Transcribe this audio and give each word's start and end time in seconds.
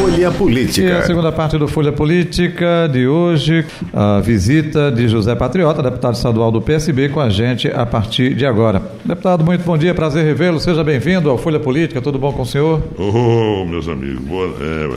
Folha 0.00 0.30
Política. 0.30 0.86
E 0.86 0.92
a 0.92 1.02
segunda 1.02 1.32
parte 1.32 1.58
do 1.58 1.66
Folha 1.66 1.90
Política 1.90 2.88
de 2.88 3.08
hoje, 3.08 3.66
a 3.92 4.20
visita 4.20 4.92
de 4.92 5.08
José 5.08 5.34
Patriota, 5.34 5.82
deputado 5.82 6.14
estadual 6.14 6.52
do 6.52 6.62
PSB, 6.62 7.08
com 7.08 7.18
a 7.18 7.28
gente 7.28 7.66
a 7.66 7.84
partir 7.84 8.32
de 8.32 8.46
agora. 8.46 8.80
Deputado, 9.04 9.44
muito 9.44 9.64
bom 9.64 9.76
dia, 9.76 9.92
prazer 9.92 10.24
revê-lo. 10.24 10.60
Seja 10.60 10.84
bem-vindo 10.84 11.28
ao 11.28 11.36
Folha 11.36 11.58
Política. 11.58 12.00
Tudo 12.00 12.16
bom 12.16 12.32
com 12.32 12.42
o 12.42 12.46
senhor? 12.46 12.80
Oh, 12.96 13.64
meus 13.64 13.88
amigos. 13.88 14.20
Boa, 14.20 14.54
é, 14.60 14.96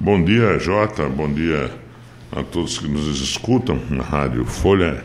bom 0.00 0.24
dia, 0.24 0.58
Jota. 0.58 1.06
Bom 1.10 1.30
dia 1.30 1.70
a 2.32 2.42
todos 2.42 2.78
que 2.78 2.88
nos 2.88 3.20
escutam 3.20 3.78
na 3.90 4.02
rádio 4.02 4.46
Folha 4.46 5.04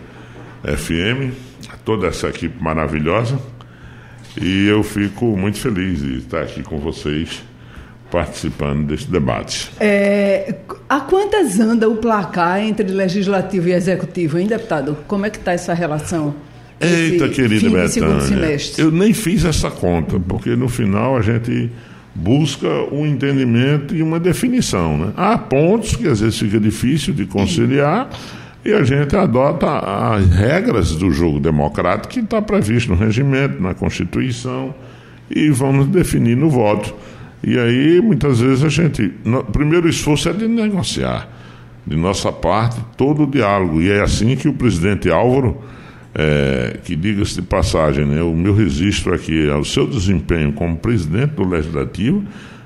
FM, 0.63 1.34
a 1.70 1.75
toda 1.84 2.07
essa 2.07 2.29
equipe 2.29 2.63
maravilhosa. 2.63 3.37
E 4.41 4.67
eu 4.67 4.81
fico 4.84 5.35
muito 5.35 5.59
feliz 5.59 5.99
de 5.99 6.20
estar 6.20 6.43
aqui 6.43 6.63
com 6.63 6.79
vocês 6.79 7.43
participando 8.13 8.85
deste 8.85 9.09
debate. 9.09 9.72
É, 9.80 10.54
a 10.88 10.99
quantas 10.99 11.59
anda 11.59 11.90
o 11.90 11.95
placar 11.95 12.62
entre 12.62 12.88
legislativo 12.88 13.70
e 13.70 13.73
executivo, 13.73 14.38
hein, 14.38 14.45
deputado? 14.45 14.95
Como 15.08 15.26
é 15.26 15.31
que 15.31 15.40
está 15.40 15.52
essa 15.52 15.73
relação? 15.73 16.35
Eita, 16.80 17.27
querida 17.30 17.68
Betânia, 17.71 18.57
eu 18.77 18.91
nem 18.91 19.13
fiz 19.13 19.44
essa 19.45 19.71
conta, 19.71 20.20
porque 20.20 20.55
no 20.55 20.70
final 20.70 21.18
a 21.18 21.24
gente 21.24 21.71
busca 22.13 22.68
um 22.91 23.04
entendimento 23.07 23.96
e 23.96 24.04
uma 24.04 24.20
definição. 24.20 24.96
Né? 24.96 25.13
Há 25.18 25.35
pontos 25.35 25.96
que 25.96 26.07
às 26.07 26.20
vezes 26.20 26.37
fica 26.37 26.59
difícil 26.59 27.15
de 27.15 27.26
conciliar 27.26 28.12
e 28.63 28.74
a 28.74 28.84
gente 28.84 29.15
adota 29.15 29.80
as 29.80 30.30
regras 30.30 30.91
do 30.91 31.09
jogo 31.09 31.40
democrático 31.40 32.13
que 32.13 32.20
está 32.20 32.40
previsto 32.43 32.91
no 32.91 32.96
regimento, 32.96 33.59
na 33.59 33.74
Constituição, 33.74 34.76
e 35.32 35.49
vamos 35.49 35.87
definir 35.87 36.37
no 36.37 36.48
voto. 36.48 36.93
E 37.44 37.60
aí, 37.60 38.02
muitas 38.02 38.40
vezes, 38.40 38.63
a 38.63 38.70
gente. 38.70 39.12
O 39.26 39.44
primeiro 39.44 39.90
esforço 39.90 40.30
é 40.30 40.34
de 40.34 40.48
negociar. 40.48 41.27
De 41.86 41.98
nossa 41.98 42.32
parte, 42.32 42.80
todo 42.96 43.24
o 43.24 43.27
diálogo. 43.27 43.82
E 43.82 43.91
é 43.91 44.02
assim 44.02 44.36
que 44.38 44.48
o 44.48 44.54
presidente 44.54 45.10
Álvaro, 45.10 45.58
é, 46.16 46.77
que 46.84 46.96
diga-se 46.96 47.36
de 47.36 47.41
passagem, 47.41 48.05
né, 48.05 48.21
o 48.21 48.34
meu 48.34 48.55
registro 48.55 49.14
aqui 49.14 49.49
ao 49.49 49.66
seu 49.66 49.86
desempenho 49.86 50.54
como 50.54 50.77
presidente 50.77 51.32
do 51.32 51.44
Legislativo, 51.44 52.24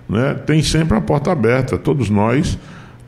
né, 0.08 0.36
tem 0.36 0.62
sempre 0.62 0.96
a 0.96 1.02
porta 1.02 1.32
aberta, 1.32 1.78
todos 1.78 2.10
nós, 2.10 2.60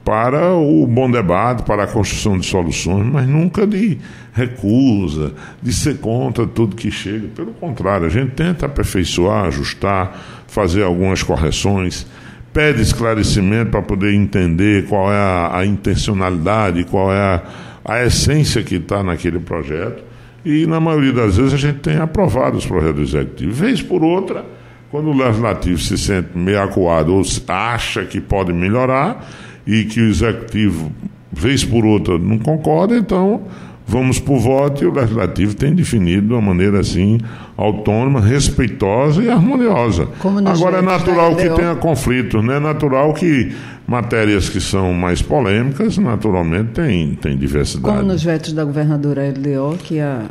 para 0.10 0.56
o 0.56 0.88
bom 0.88 1.12
debate, 1.12 1.62
para 1.62 1.84
a 1.84 1.88
construção 1.88 2.36
de 2.36 2.44
soluções, 2.44 3.06
mas 3.06 3.28
nunca 3.28 3.68
de 3.68 4.00
recusa, 4.34 5.34
de 5.62 5.72
ser 5.72 6.00
contra 6.00 6.48
tudo 6.48 6.76
que 6.76 6.90
chega. 6.90 7.28
Pelo 7.28 7.52
contrário, 7.52 8.08
a 8.08 8.10
gente 8.10 8.32
tenta 8.32 8.66
aperfeiçoar, 8.66 9.46
ajustar 9.46 10.20
fazer 10.48 10.82
algumas 10.82 11.22
correções, 11.22 12.08
pede 12.52 12.82
esclarecimento 12.82 13.70
para 13.70 13.84
poder 13.84 14.12
entender 14.16 14.88
qual 14.88 15.14
é 15.14 15.16
a, 15.16 15.60
a 15.60 15.66
intencionalidade, 15.68 16.86
qual 16.86 17.14
é 17.14 17.20
a, 17.20 17.44
a 17.86 18.04
essência 18.04 18.64
que 18.64 18.78
está 18.78 19.04
naquele 19.04 19.38
projeto. 19.38 20.04
E, 20.44 20.66
na 20.66 20.80
maioria 20.80 21.14
das 21.14 21.38
vezes, 21.38 21.54
a 21.54 21.58
gente 21.58 21.82
tem 21.82 21.98
aprovado 21.98 22.58
os 22.58 22.66
projetos 22.66 23.14
executivos. 23.14 23.60
Vez 23.60 23.80
por 23.80 24.04
outra, 24.04 24.44
quando 24.90 25.12
o 25.12 25.16
legislativo 25.16 25.78
se 25.78 26.00
sente 26.00 26.36
meio 26.36 26.64
acuado 26.64 27.14
ou 27.14 27.22
acha 27.48 28.06
que 28.06 28.20
pode 28.20 28.52
melhorar 28.52 29.24
e 29.70 29.84
que 29.86 30.02
o 30.02 30.10
executivo, 30.10 30.92
vez 31.32 31.64
por 31.64 31.86
outra, 31.86 32.18
não 32.18 32.40
concorda, 32.40 32.98
então 32.98 33.42
vamos 33.86 34.20
para 34.20 34.34
o 34.34 34.40
voto 34.40 34.84
e 34.84 34.88
o 34.88 34.92
legislativo 34.92 35.56
tem 35.56 35.76
definido 35.76 36.28
de 36.28 36.34
uma 36.34 36.42
maneira 36.42 36.80
assim 36.80 37.20
autônoma, 37.56 38.20
respeitosa 38.20 39.22
e 39.22 39.30
harmoniosa. 39.30 40.08
Agora 40.46 40.78
é 40.78 40.82
natural 40.82 41.36
que 41.36 41.50
tenha 41.50 41.76
conflitos, 41.76 42.44
né? 42.44 42.58
É 42.58 42.60
natural 42.60 43.14
que 43.14 43.52
matérias 43.88 44.50
que 44.50 44.60
são 44.60 44.92
mais 44.92 45.22
polêmicas, 45.22 45.98
naturalmente 46.00 46.72
tem, 46.72 47.14
tem 47.16 47.38
diversidade. 47.38 47.96
Como 47.96 48.08
nos 48.08 48.24
vetos 48.24 48.54
da 48.54 48.64
governadora 48.64 49.28
LDO, 49.30 49.78
que 49.78 50.00
a 50.00 50.24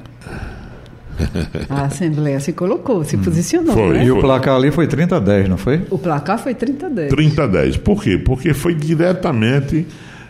a 1.68 1.82
Assembleia 1.82 2.40
se 2.40 2.52
colocou, 2.52 3.04
se 3.04 3.16
posicionou. 3.16 3.74
Foi, 3.74 3.98
né? 3.98 4.04
E 4.04 4.10
o 4.10 4.20
placar 4.20 4.56
ali 4.56 4.70
foi 4.70 4.86
30 4.86 5.16
a 5.16 5.20
10, 5.20 5.48
não 5.48 5.56
foi? 5.56 5.84
O 5.90 5.98
placar 5.98 6.38
foi 6.38 6.54
30 6.54 6.86
a 6.86 6.88
10. 6.88 7.08
30 7.10 7.42
a 7.42 7.46
10. 7.46 7.76
Por 7.78 8.02
quê? 8.02 8.18
Porque 8.18 8.54
foi 8.54 8.74
diretamente 8.74 9.86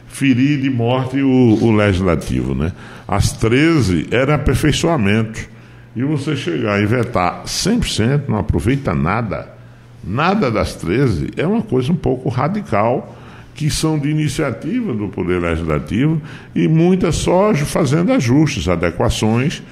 ferir 0.08 0.60
de 0.60 0.70
morte 0.70 1.20
o, 1.20 1.58
o 1.62 1.70
legislativo. 1.70 2.54
Né? 2.54 2.72
As 3.06 3.32
13 3.32 4.08
era 4.10 4.34
aperfeiçoamento. 4.34 5.48
E 5.94 6.02
você 6.02 6.36
chegar 6.36 6.80
e 6.80 6.86
vetar 6.86 7.42
100%, 7.44 8.22
não 8.28 8.38
aproveita 8.38 8.94
nada, 8.94 9.48
nada 10.04 10.50
das 10.50 10.74
13, 10.76 11.30
é 11.36 11.46
uma 11.46 11.62
coisa 11.62 11.92
um 11.92 11.96
pouco 11.96 12.28
radical, 12.28 13.16
que 13.54 13.68
são 13.68 13.98
de 13.98 14.08
iniciativa 14.08 14.94
do 14.94 15.08
Poder 15.08 15.40
Legislativo 15.40 16.22
e 16.54 16.68
muitas 16.68 17.16
só 17.16 17.52
fazendo 17.54 18.12
ajustes, 18.12 18.68
adequações. 18.68 19.62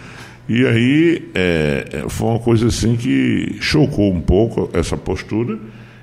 E 0.49 0.67
aí 0.67 1.29
é, 1.35 1.85
é 1.93 2.09
foi 2.09 2.29
uma 2.29 2.39
coisa 2.39 2.69
assim 2.69 2.97
que 2.97 3.57
chocou 3.61 4.13
um 4.13 4.21
pouco 4.21 4.71
essa 4.73 4.97
postura. 4.97 5.59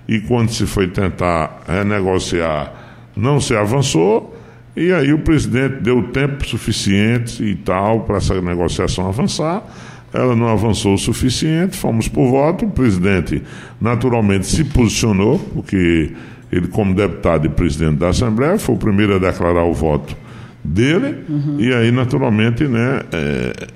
E 0.07 0.19
quando 0.19 0.51
se 0.51 0.65
foi 0.65 0.87
tentar 0.87 1.63
renegociar 1.67 2.83
não 3.15 3.39
se 3.39 3.55
avançou, 3.55 4.35
e 4.75 4.91
aí 4.91 5.13
o 5.13 5.19
presidente 5.19 5.81
deu 5.81 6.01
tempo 6.03 6.45
suficiente 6.47 7.43
e 7.43 7.55
tal 7.55 8.01
para 8.01 8.17
essa 8.17 8.39
negociação 8.41 9.07
avançar. 9.07 9.63
Ela 10.11 10.35
não 10.35 10.47
avançou 10.47 10.93
o 10.93 10.97
suficiente, 10.97 11.75
fomos 11.75 12.07
por 12.07 12.29
voto. 12.29 12.65
O 12.65 12.69
presidente, 12.69 13.41
naturalmente, 13.81 14.45
se 14.45 14.63
posicionou, 14.63 15.39
porque 15.39 16.11
ele, 16.51 16.67
como 16.67 16.93
deputado 16.93 17.47
e 17.47 17.49
presidente 17.49 17.97
da 17.97 18.09
Assembleia, 18.09 18.59
foi 18.59 18.75
o 18.75 18.77
primeiro 18.77 19.15
a 19.15 19.19
declarar 19.19 19.63
o 19.63 19.73
voto 19.73 20.15
dele. 20.63 21.23
Uhum. 21.27 21.55
E 21.59 21.73
aí, 21.73 21.91
naturalmente, 21.91 22.67
né, 22.67 23.01
é, 23.11 23.67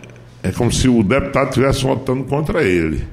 é 0.47 0.51
como 0.53 0.71
se 0.71 0.87
o 0.87 1.03
deputado 1.03 1.49
estivesse 1.49 1.83
votando 1.83 2.23
contra 2.23 2.63
ele, 2.63 3.05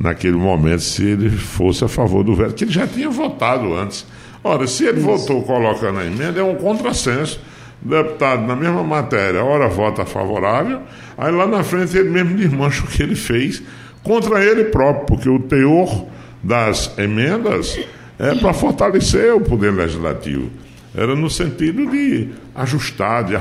naquele 0.00 0.36
momento, 0.36 0.80
se 0.80 1.04
ele 1.04 1.30
fosse 1.30 1.84
a 1.84 1.88
favor 1.88 2.24
do 2.24 2.34
veto, 2.34 2.54
que 2.54 2.64
ele 2.64 2.72
já 2.72 2.88
tinha 2.88 3.08
votado 3.08 3.72
antes. 3.72 4.04
Ora, 4.42 4.66
se 4.66 4.84
ele 4.84 4.98
Isso. 4.98 5.06
votou 5.06 5.42
colocando 5.42 6.00
a 6.00 6.04
emenda, 6.04 6.40
é 6.40 6.42
um 6.42 6.56
contrassenso. 6.56 7.40
O 7.84 7.88
deputado, 7.88 8.42
na 8.46 8.56
mesma 8.56 8.82
matéria, 8.82 9.44
ora 9.44 9.68
vota 9.68 10.04
favorável, 10.04 10.80
aí 11.16 11.32
lá 11.32 11.46
na 11.46 11.62
frente 11.62 11.96
ele 11.96 12.10
mesmo 12.10 12.36
desmancha 12.36 12.82
o 12.82 12.86
que 12.88 13.02
ele 13.02 13.14
fez 13.14 13.62
contra 14.02 14.44
ele 14.44 14.64
próprio, 14.64 15.06
porque 15.06 15.28
o 15.28 15.38
teor 15.38 16.06
das 16.42 16.96
emendas 16.98 17.78
é 18.18 18.34
para 18.34 18.52
fortalecer 18.52 19.32
o 19.34 19.40
poder 19.40 19.72
legislativo. 19.72 20.50
Era 20.94 21.16
no 21.16 21.30
sentido 21.30 21.90
de 21.90 22.28
ajustar, 22.54 23.24
de 23.24 23.34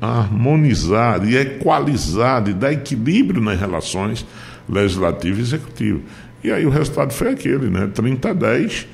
harmonizar, 0.00 1.20
de 1.20 1.36
equalizar, 1.36 2.42
de 2.42 2.54
dar 2.54 2.72
equilíbrio 2.72 3.42
nas 3.42 3.58
relações 3.58 4.24
legislativo 4.68 5.38
e 5.38 5.42
executivo. 5.42 6.02
E 6.42 6.52
aí 6.52 6.64
o 6.64 6.70
resultado 6.70 7.12
foi 7.12 7.30
aquele, 7.30 7.68
né? 7.68 7.90
30 7.92 8.30
a 8.30 8.32
10 8.32 8.86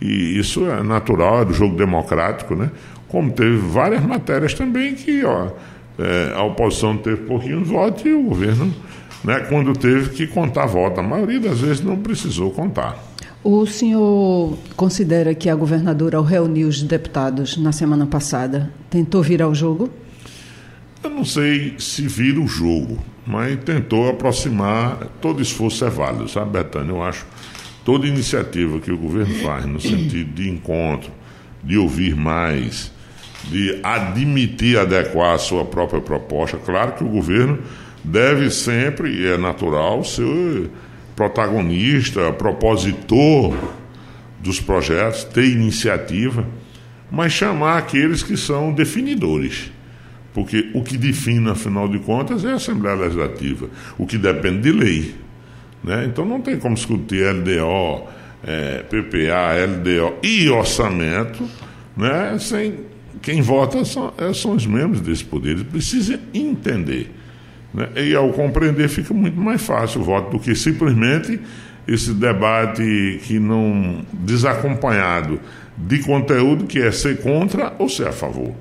e 0.00 0.38
isso 0.38 0.66
é 0.66 0.82
natural, 0.82 1.42
é 1.42 1.44
do 1.46 1.54
jogo 1.54 1.76
democrático, 1.76 2.54
né? 2.54 2.70
Como 3.08 3.30
teve 3.30 3.56
várias 3.56 4.04
matérias 4.04 4.52
também 4.52 4.94
que 4.94 5.24
ó, 5.24 5.48
é, 5.98 6.32
a 6.34 6.42
oposição 6.42 6.96
teve 6.96 7.22
pouquinhos 7.22 7.68
votos 7.68 8.04
e 8.04 8.12
o 8.12 8.22
governo, 8.22 8.74
né, 9.24 9.40
quando 9.48 9.72
teve 9.72 10.10
que 10.10 10.26
contar 10.26 10.66
voto, 10.66 11.00
a 11.00 11.02
maioria 11.02 11.40
das 11.40 11.60
vezes 11.60 11.80
não 11.80 11.96
precisou 11.96 12.50
contar. 12.50 12.96
O 13.48 13.64
senhor 13.64 14.58
considera 14.74 15.32
que 15.32 15.48
a 15.48 15.54
governadora, 15.54 16.16
ao 16.16 16.24
reunir 16.24 16.64
os 16.64 16.82
deputados 16.82 17.56
na 17.56 17.70
semana 17.70 18.04
passada, 18.04 18.72
tentou 18.90 19.22
virar 19.22 19.46
o 19.46 19.54
jogo? 19.54 19.88
Eu 21.00 21.10
não 21.10 21.24
sei 21.24 21.76
se 21.78 22.08
vira 22.08 22.40
o 22.40 22.48
jogo, 22.48 22.98
mas 23.24 23.56
tentou 23.64 24.10
aproximar. 24.10 24.98
Todo 25.20 25.40
esforço 25.40 25.84
é 25.84 25.88
válido, 25.88 26.28
sabe, 26.28 26.58
Betânia? 26.58 26.90
Eu 26.90 27.00
acho 27.00 27.24
toda 27.84 28.08
iniciativa 28.08 28.80
que 28.80 28.90
o 28.90 28.98
governo 28.98 29.36
faz 29.36 29.64
no 29.64 29.80
sentido 29.80 30.34
de 30.34 30.50
encontro, 30.50 31.12
de 31.62 31.78
ouvir 31.78 32.16
mais, 32.16 32.90
de 33.44 33.78
admitir 33.80 34.76
adequar 34.76 35.36
a 35.36 35.38
sua 35.38 35.64
própria 35.64 36.00
proposta, 36.00 36.56
claro 36.56 36.94
que 36.94 37.04
o 37.04 37.08
governo 37.08 37.60
deve 38.02 38.50
sempre, 38.50 39.08
e 39.08 39.24
é 39.24 39.38
natural, 39.38 40.02
ser 40.02 40.68
protagonista, 41.16 42.30
propositor 42.32 43.56
dos 44.38 44.60
projetos, 44.60 45.24
ter 45.24 45.46
iniciativa, 45.46 46.46
mas 47.10 47.32
chamar 47.32 47.78
aqueles 47.78 48.22
que 48.22 48.36
são 48.36 48.72
definidores. 48.72 49.72
Porque 50.34 50.70
o 50.74 50.82
que 50.82 50.98
define, 50.98 51.48
afinal 51.48 51.88
de 51.88 51.98
contas, 51.98 52.44
é 52.44 52.52
a 52.52 52.56
Assembleia 52.56 52.94
Legislativa, 52.94 53.70
o 53.96 54.06
que 54.06 54.18
depende 54.18 54.60
de 54.60 54.72
lei. 54.72 55.14
Né? 55.82 56.04
Então 56.04 56.26
não 56.26 56.42
tem 56.42 56.58
como 56.58 56.74
discutir 56.74 57.24
LDO, 57.24 58.06
é, 58.44 58.82
PPA, 58.82 59.54
LDO 59.66 60.18
e 60.22 60.48
orçamento 60.50 61.42
né? 61.96 62.36
sem 62.38 62.80
quem 63.22 63.40
vota 63.40 63.84
são, 63.84 64.12
são 64.34 64.52
os 64.52 64.66
membros 64.66 65.00
desse 65.00 65.24
poder. 65.24 65.52
Eles 65.52 65.62
precisam 65.62 66.18
entender. 66.34 67.10
Né? 67.76 67.88
E 67.96 68.14
ao 68.14 68.30
compreender 68.30 68.88
fica 68.88 69.12
muito 69.12 69.38
mais 69.38 69.60
fácil 69.60 70.00
o 70.00 70.04
voto 70.04 70.30
do 70.30 70.40
que 70.40 70.54
simplesmente 70.54 71.38
esse 71.86 72.14
debate 72.14 73.20
que 73.22 73.38
não 73.38 74.00
desacompanhado 74.14 75.38
de 75.76 75.98
conteúdo 75.98 76.64
que 76.64 76.80
é 76.80 76.90
ser 76.90 77.20
contra 77.20 77.74
ou 77.78 77.86
ser 77.88 78.08
a 78.08 78.12
favor. 78.12 78.54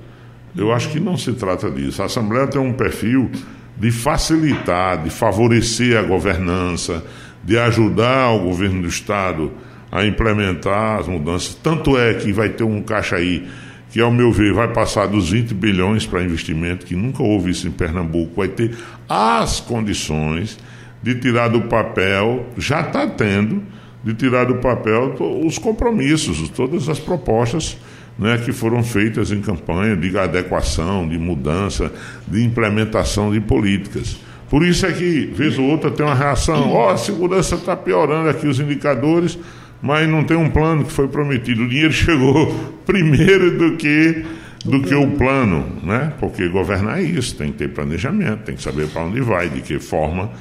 Eu 0.55 0.71
acho 0.73 0.89
que 0.89 0.99
não 0.99 1.17
se 1.17 1.31
trata 1.31 1.71
disso. 1.71 2.01
A 2.01 2.05
Assembleia 2.05 2.45
tem 2.45 2.59
um 2.59 2.73
perfil 2.73 3.31
de 3.77 3.89
facilitar, 3.89 5.01
de 5.01 5.09
favorecer 5.09 5.97
a 5.97 6.03
governança, 6.03 7.03
de 7.43 7.57
ajudar 7.57 8.31
o 8.31 8.39
governo 8.39 8.81
do 8.81 8.87
Estado 8.87 9.51
a 9.91 10.05
implementar 10.05 10.99
as 10.99 11.07
mudanças. 11.07 11.55
Tanto 11.55 11.97
é 11.97 12.13
que 12.15 12.33
vai 12.33 12.49
ter 12.49 12.63
um 12.63 12.81
caixa 12.81 13.15
aí 13.15 13.47
que, 13.95 14.01
ao 14.01 14.11
meu 14.11 14.29
ver, 14.29 14.51
vai 14.51 14.67
passar 14.67 15.05
dos 15.05 15.29
20 15.29 15.53
bilhões 15.53 16.05
para 16.05 16.21
investimento, 16.21 16.85
que 16.85 16.97
nunca 16.97 17.23
houve 17.23 17.51
isso 17.51 17.65
em 17.65 17.71
Pernambuco, 17.71 18.33
vai 18.35 18.49
ter 18.49 18.75
as 19.07 19.61
condições 19.61 20.59
de 21.01 21.15
tirar 21.15 21.47
do 21.47 21.61
papel, 21.61 22.45
já 22.57 22.81
está 22.81 23.07
tendo, 23.07 23.63
de 24.03 24.13
tirar 24.13 24.47
do 24.47 24.55
papel 24.55 25.15
os 25.45 25.57
compromissos, 25.57 26.49
todas 26.49 26.89
as 26.89 26.99
propostas 26.99 27.77
né, 28.19 28.37
que 28.37 28.51
foram 28.51 28.83
feitas 28.83 29.31
em 29.31 29.39
campanha 29.39 29.95
de 29.95 30.17
adequação, 30.17 31.07
de 31.07 31.17
mudança, 31.17 31.89
de 32.27 32.43
implementação 32.43 33.31
de 33.31 33.39
políticas. 33.39 34.17
Por 34.49 34.65
isso 34.65 34.85
é 34.85 34.91
que, 34.91 35.27
vez 35.27 35.57
ou 35.57 35.69
outra, 35.69 35.89
tem 35.89 36.05
uma 36.05 36.15
reação: 36.15 36.73
ó, 36.73 36.87
oh, 36.87 36.89
a 36.89 36.97
segurança 36.97 37.55
está 37.55 37.77
piorando 37.77 38.27
aqui 38.27 38.45
os 38.45 38.59
indicadores, 38.59 39.39
mas 39.81 40.07
não 40.09 40.23
tem 40.23 40.37
um 40.37 40.49
plano 40.49 40.83
que 40.85 40.91
foi 40.91 41.07
prometido. 41.07 41.63
O 41.63 41.69
dinheiro 41.69 41.93
chegou 41.93 42.53
primeiro 42.85 43.57
do 43.57 43.77
que 43.77 44.25
do 44.63 44.81
que 44.81 44.95
o 44.95 45.11
plano, 45.11 45.63
né? 45.83 46.11
Porque 46.19 46.47
governar 46.47 46.99
é 46.99 47.03
isso, 47.03 47.35
tem 47.35 47.51
que 47.51 47.59
ter 47.59 47.69
planejamento, 47.69 48.45
tem 48.45 48.55
que 48.55 48.63
saber 48.63 48.87
para 48.87 49.03
onde 49.03 49.21
vai, 49.21 49.47
de 49.47 49.61
que 49.61 49.77
forma, 49.77 50.31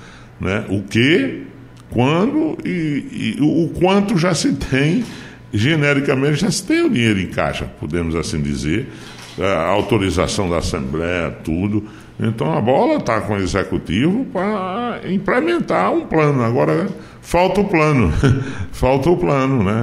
né? 0.40 0.64
O 0.70 0.82
que, 0.82 1.42
quando 1.90 2.56
e, 2.64 3.36
e 3.36 3.42
o 3.42 3.68
quanto 3.78 4.16
já 4.16 4.34
se 4.34 4.54
tem 4.54 5.04
genericamente 5.52 6.40
já 6.40 6.50
se 6.50 6.66
tem 6.66 6.82
o 6.82 6.90
dinheiro 6.90 7.20
em 7.20 7.28
caixa, 7.28 7.66
podemos 7.78 8.16
assim 8.16 8.42
dizer, 8.42 8.88
a 9.38 9.66
autorização 9.68 10.50
da 10.50 10.58
Assembleia, 10.58 11.30
tudo. 11.44 11.84
Então 12.18 12.52
a 12.56 12.60
bola 12.60 12.96
está 12.96 13.20
com 13.20 13.34
o 13.34 13.36
Executivo 13.36 14.24
para 14.26 15.00
implementar 15.08 15.92
um 15.92 16.06
plano. 16.06 16.42
Agora 16.42 16.88
falta 17.24 17.60
o 17.60 17.64
plano, 17.64 18.12
falta 18.70 19.10
o 19.10 19.16
plano, 19.16 19.64
né? 19.64 19.82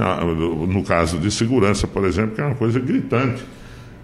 No 0.68 0.82
caso 0.82 1.18
de 1.18 1.30
segurança, 1.30 1.86
por 1.86 2.04
exemplo, 2.04 2.34
que 2.34 2.40
é 2.40 2.44
uma 2.44 2.54
coisa 2.54 2.80
gritante. 2.80 3.42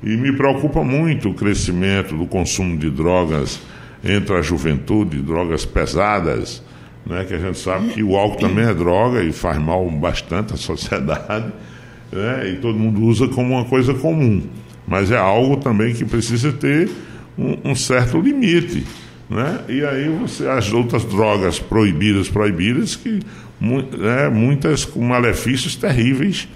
E 0.02 0.17
me 0.17 0.32
preocupa 0.37 0.85
muito 0.85 1.31
o 1.31 1.35
crescimento 1.35 2.14
do 2.17 2.26
consumo 2.26 2.76
de 2.76 2.90
drogas 2.90 3.61
entre 4.05 4.37
a 4.37 4.43
juventude, 4.43 5.20
drogas 5.20 5.64
pesadas 5.64 6.62
né, 7.08 7.25
que 7.25 7.35
a 7.35 7.38
gente 7.38 7.58
sabe 7.58 7.88
que 7.88 8.02
o 8.02 8.17
álcool 8.17 8.37
também 8.37 8.64
é 8.64 8.75
droga 8.75 9.23
e 9.23 9.32
faz 9.32 9.58
mal 9.58 9.88
bastante 9.90 10.52
à 10.52 10.56
sociedade, 10.56 11.50
né, 12.12 12.50
e 12.50 12.56
todo 12.56 12.79
mundo 12.79 13.00
usa 13.02 13.26
como 13.29 13.55
uma 13.55 13.64
coisa 13.64 13.94
comum. 13.94 14.43
Mas 14.87 15.11
é 15.11 15.17
algo 15.17 15.56
também 15.56 15.94
que 15.94 16.05
precisa 16.05 16.52
ter 16.52 16.88
um, 17.37 17.70
um 17.70 17.75
certo 17.75 18.20
limite. 18.20 18.87
Né? 19.29 19.61
E 19.69 19.85
aí 19.85 20.09
você, 20.09 20.49
as 20.49 20.73
outras 20.73 21.05
drogas 21.05 21.59
proibidas, 21.59 22.29
proibidas, 22.29 22.97
que 22.97 23.21
né, 23.61 24.29
muitas 24.33 24.85
com 24.85 25.05
malefícios 25.05 25.77
terríveis, 25.77 26.49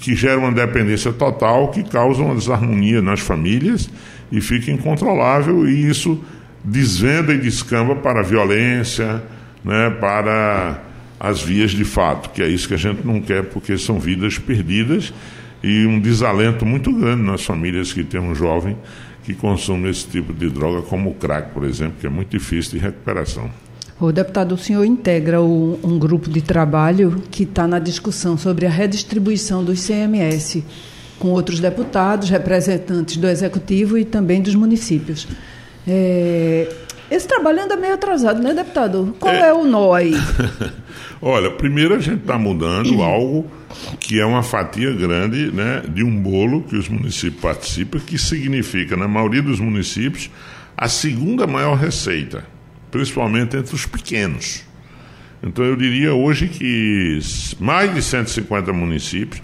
que 0.00 0.14
geram 0.14 0.40
uma 0.40 0.52
dependência 0.52 1.12
total, 1.12 1.70
que 1.70 1.82
causam 1.82 2.26
uma 2.26 2.34
desarmonia 2.34 3.00
nas 3.00 3.20
famílias 3.20 3.88
e 4.30 4.40
fica 4.40 4.70
incontrolável, 4.70 5.66
e 5.66 5.88
isso 5.88 6.22
desvenda 6.62 7.32
e 7.32 7.38
descamba 7.38 7.94
para 7.96 8.20
a 8.20 8.22
violência, 8.22 9.22
né, 9.64 9.90
para 9.98 10.82
as 11.18 11.42
vias 11.42 11.70
de 11.70 11.84
fato, 11.84 12.30
que 12.30 12.42
é 12.42 12.48
isso 12.48 12.68
que 12.68 12.74
a 12.74 12.78
gente 12.78 13.06
não 13.06 13.20
quer, 13.20 13.44
porque 13.44 13.78
são 13.78 13.98
vidas 13.98 14.38
perdidas 14.38 15.12
e 15.62 15.86
um 15.86 15.98
desalento 15.98 16.66
muito 16.66 16.92
grande 16.92 17.22
nas 17.22 17.44
famílias 17.44 17.92
que 17.92 18.04
tem 18.04 18.20
um 18.20 18.34
jovem 18.34 18.76
que 19.24 19.34
consome 19.34 19.90
esse 19.90 20.06
tipo 20.06 20.32
de 20.32 20.48
droga, 20.50 20.82
como 20.82 21.10
o 21.10 21.14
crack, 21.14 21.52
por 21.52 21.64
exemplo, 21.64 21.94
que 21.98 22.06
é 22.06 22.10
muito 22.10 22.30
difícil 22.30 22.72
de 22.72 22.78
recuperação. 22.78 23.50
O 23.98 24.12
deputado, 24.12 24.52
o 24.52 24.58
senhor 24.58 24.84
integra 24.84 25.40
o, 25.40 25.78
um 25.82 25.98
grupo 25.98 26.28
de 26.28 26.42
trabalho 26.42 27.22
que 27.30 27.44
está 27.44 27.66
na 27.66 27.78
discussão 27.78 28.36
sobre 28.36 28.66
a 28.66 28.70
redistribuição 28.70 29.64
dos 29.64 29.86
CMS, 29.86 30.62
com 31.18 31.28
outros 31.28 31.60
deputados, 31.60 32.28
representantes 32.28 33.16
do 33.16 33.26
Executivo 33.26 33.96
e 33.96 34.04
também 34.04 34.42
dos 34.42 34.54
municípios. 34.54 35.26
É, 35.86 36.70
esse 37.14 37.28
trabalho 37.28 37.62
anda 37.62 37.76
meio 37.76 37.94
atrasado, 37.94 38.42
né, 38.42 38.52
deputado? 38.52 39.14
Qual 39.20 39.32
é, 39.32 39.48
é 39.48 39.52
o 39.52 39.64
nó 39.64 39.92
aí? 39.92 40.14
Olha, 41.22 41.50
primeiro 41.50 41.94
a 41.94 41.98
gente 42.00 42.20
está 42.20 42.36
mudando 42.36 43.02
algo 43.02 43.50
que 44.00 44.20
é 44.20 44.26
uma 44.26 44.42
fatia 44.42 44.92
grande 44.92 45.50
né, 45.52 45.82
de 45.88 46.02
um 46.02 46.20
bolo 46.20 46.62
que 46.62 46.76
os 46.76 46.88
municípios 46.88 47.40
participam, 47.40 47.98
que 48.00 48.18
significa, 48.18 48.96
na 48.96 49.08
maioria 49.08 49.42
dos 49.42 49.60
municípios, 49.60 50.30
a 50.76 50.88
segunda 50.88 51.46
maior 51.46 51.76
receita, 51.76 52.44
principalmente 52.90 53.56
entre 53.56 53.74
os 53.74 53.86
pequenos. 53.86 54.64
Então 55.42 55.64
eu 55.64 55.76
diria 55.76 56.14
hoje 56.14 56.48
que 56.48 57.18
mais 57.60 57.94
de 57.94 58.02
150 58.02 58.72
municípios, 58.72 59.42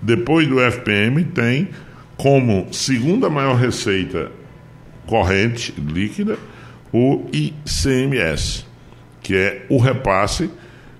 depois 0.00 0.48
do 0.48 0.58
FPM, 0.60 1.24
tem 1.24 1.68
como 2.16 2.68
segunda 2.72 3.28
maior 3.28 3.56
receita 3.56 4.32
corrente 5.06 5.74
líquida 5.78 6.38
o 6.96 7.26
ICMS, 7.32 8.64
que 9.20 9.34
é 9.34 9.66
o 9.68 9.78
repasse 9.78 10.48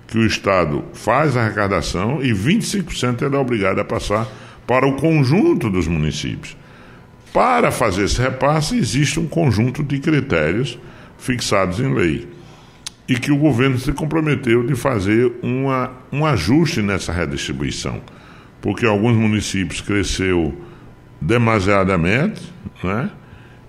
que 0.05 0.17
o 0.17 0.25
Estado 0.25 0.83
faz 0.93 1.37
a 1.37 1.41
arrecadação 1.41 2.21
e 2.21 2.33
25% 2.33 3.21
ele 3.21 3.33
é 3.33 3.39
obrigado 3.39 3.79
a 3.79 3.85
passar 3.85 4.27
para 4.67 4.85
o 4.85 4.97
conjunto 4.97 5.69
dos 5.69 5.87
municípios. 5.87 6.57
Para 7.31 7.71
fazer 7.71 8.03
esse 8.03 8.21
repasse, 8.21 8.77
existe 8.77 9.21
um 9.21 9.27
conjunto 9.27 9.81
de 9.81 9.99
critérios 9.99 10.77
fixados 11.17 11.79
em 11.79 11.93
lei 11.93 12.27
e 13.07 13.15
que 13.15 13.31
o 13.31 13.37
governo 13.37 13.79
se 13.79 13.93
comprometeu 13.93 14.67
de 14.67 14.75
fazer 14.75 15.31
uma, 15.41 15.93
um 16.11 16.25
ajuste 16.25 16.81
nessa 16.81 17.13
redistribuição, 17.13 18.01
porque 18.59 18.85
alguns 18.85 19.15
municípios 19.15 19.79
cresceu 19.79 20.61
demasiadamente, 21.21 22.41
né? 22.83 23.09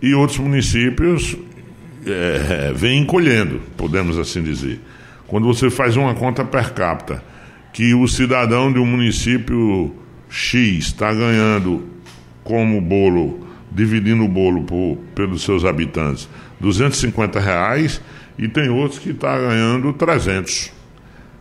e 0.03 0.13
outros 0.13 0.39
municípios 0.39 1.37
é, 2.07 2.73
vem 2.75 3.03
encolhendo, 3.03 3.61
podemos 3.77 4.19
assim 4.19 4.43
dizer. 4.43 4.81
Quando 5.27 5.47
você 5.47 5.69
faz 5.69 5.97
uma 5.97 6.15
conta 6.15 6.45
per 6.45 6.73
capita, 6.73 7.23
que 7.73 7.93
o 7.95 8.07
cidadão 8.07 8.73
de 8.73 8.79
um 8.79 8.87
município 8.87 9.95
X 10.31 10.87
está 10.87 11.13
ganhando 11.13 11.85
como 12.45 12.81
bolo, 12.81 13.47
dividindo 13.71 14.25
o 14.25 14.29
bolo 14.29 14.63
por, 14.63 14.99
pelos 15.15 15.43
seus 15.43 15.65
habitantes, 15.65 16.29
250 16.61 17.41
reais, 17.41 18.01
e 18.39 18.49
tem 18.49 18.69
outros 18.69 18.99
que 18.99 19.11
está 19.11 19.37
ganhando 19.39 19.93
300 19.93 20.73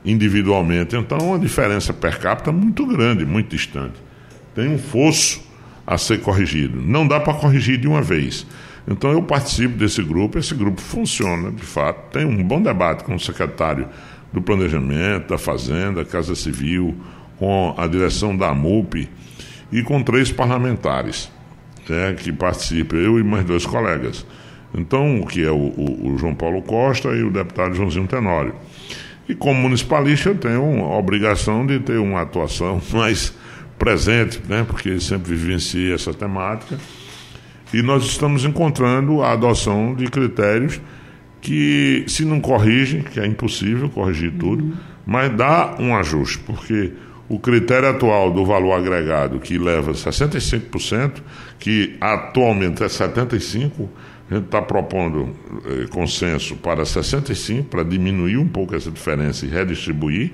individualmente. 0.03 0.95
Então, 0.95 1.17
uma 1.19 1.39
diferença 1.39 1.93
per 1.93 2.19
capita 2.19 2.51
muito 2.51 2.85
grande, 2.85 3.25
muito 3.25 3.55
distante. 3.55 3.95
Tem 4.53 4.67
um 4.67 4.77
fosso 4.77 5.41
a 5.85 5.97
ser 5.97 6.21
corrigido. 6.21 6.81
Não 6.81 7.07
dá 7.07 7.19
para 7.19 7.33
corrigir 7.33 7.77
de 7.77 7.87
uma 7.87 8.01
vez. 8.01 8.45
Então 8.87 9.11
eu 9.11 9.23
participo 9.23 9.77
desse 9.77 10.03
grupo, 10.03 10.37
esse 10.37 10.53
grupo 10.53 10.79
funciona, 10.79 11.51
de 11.51 11.63
fato, 11.63 12.11
tem 12.11 12.25
um 12.25 12.43
bom 12.43 12.61
debate 12.61 13.03
com 13.03 13.15
o 13.15 13.19
secretário 13.19 13.87
do 14.31 14.41
Planejamento, 14.41 15.29
da 15.29 15.37
Fazenda, 15.37 16.05
Casa 16.05 16.35
Civil, 16.35 16.95
com 17.37 17.73
a 17.77 17.87
direção 17.87 18.35
da 18.35 18.53
MUP 18.53 19.09
e 19.71 19.81
com 19.81 20.03
três 20.03 20.31
parlamentares 20.31 21.31
né, 21.89 22.13
que 22.13 22.31
participam, 22.31 22.97
eu 22.97 23.19
e 23.19 23.23
mais 23.23 23.43
dois 23.43 23.65
colegas. 23.65 24.25
Então, 24.73 25.21
o 25.21 25.25
que 25.25 25.43
é 25.43 25.51
o, 25.51 25.55
o, 25.55 26.13
o 26.13 26.17
João 26.17 26.35
Paulo 26.35 26.61
Costa 26.61 27.09
e 27.09 27.23
o 27.23 27.31
deputado 27.31 27.73
Joãozinho 27.73 28.07
Tenório. 28.07 28.53
E 29.27 29.33
como 29.33 29.59
municipalista 29.59 30.29
eu 30.29 30.35
tenho 30.35 30.83
a 30.83 30.97
obrigação 30.97 31.65
de 31.65 31.79
ter 31.79 31.97
uma 31.97 32.21
atuação 32.21 32.79
mais 32.93 33.33
presente, 33.79 34.41
né, 34.47 34.63
porque 34.67 34.99
sempre 34.99 35.35
vivenciei 35.35 35.93
essa 35.93 36.13
temática 36.13 36.77
e 37.75 37.81
nós 37.81 38.05
estamos 38.05 38.45
encontrando 38.45 39.21
a 39.21 39.33
adoção 39.33 39.93
de 39.93 40.07
critérios 40.07 40.79
que, 41.41 42.05
se 42.07 42.23
não 42.23 42.39
corrigem, 42.39 43.01
que 43.01 43.19
é 43.19 43.27
impossível 43.27 43.89
corrigir 43.89 44.31
tudo, 44.31 44.63
uhum. 44.63 44.73
mas 45.05 45.35
dá 45.35 45.75
um 45.77 45.93
ajuste, 45.93 46.39
porque 46.39 46.93
o 47.27 47.37
critério 47.37 47.89
atual 47.89 48.31
do 48.31 48.45
valor 48.45 48.71
agregado, 48.71 49.39
que 49.39 49.57
leva 49.57 49.91
65%, 49.91 51.21
que 51.59 51.97
atualmente 51.99 52.81
é 52.81 52.87
75%, 52.87 53.89
A 54.31 54.35
gente 54.35 54.45
está 54.45 54.61
propondo 54.61 55.35
eh, 55.65 55.85
consenso 55.91 56.55
para 56.55 56.85
65, 56.85 57.67
para 57.67 57.83
diminuir 57.83 58.37
um 58.37 58.47
pouco 58.47 58.73
essa 58.73 58.89
diferença 58.89 59.45
e 59.45 59.49
redistribuir. 59.49 60.31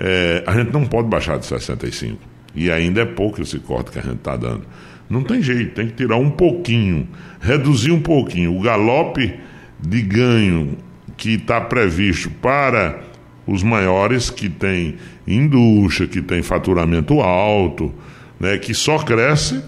É, 0.00 0.42
a 0.44 0.52
gente 0.52 0.72
não 0.72 0.84
pode 0.84 1.08
baixar 1.08 1.38
de 1.38 1.46
65. 1.46 2.18
E 2.56 2.72
ainda 2.72 3.02
é 3.02 3.04
pouco 3.04 3.40
esse 3.40 3.60
corte 3.60 3.92
que 3.92 4.00
a 4.00 4.02
gente 4.02 4.16
está 4.16 4.36
dando. 4.36 4.66
Não 5.08 5.22
tem 5.22 5.40
jeito, 5.40 5.74
tem 5.74 5.86
que 5.86 5.94
tirar 5.94 6.16
um 6.16 6.30
pouquinho, 6.30 7.08
reduzir 7.40 7.92
um 7.92 8.00
pouquinho. 8.00 8.56
O 8.56 8.60
galope 8.60 9.34
de 9.80 10.02
ganho 10.02 10.76
que 11.16 11.34
está 11.34 11.60
previsto 11.60 12.30
para 12.30 13.00
os 13.46 13.62
maiores 13.62 14.28
que 14.30 14.48
têm 14.48 14.96
indústria, 15.26 16.08
que 16.08 16.20
têm 16.20 16.42
faturamento 16.42 17.20
alto, 17.20 17.94
né, 18.40 18.58
que 18.58 18.74
só 18.74 18.98
cresce 18.98 19.62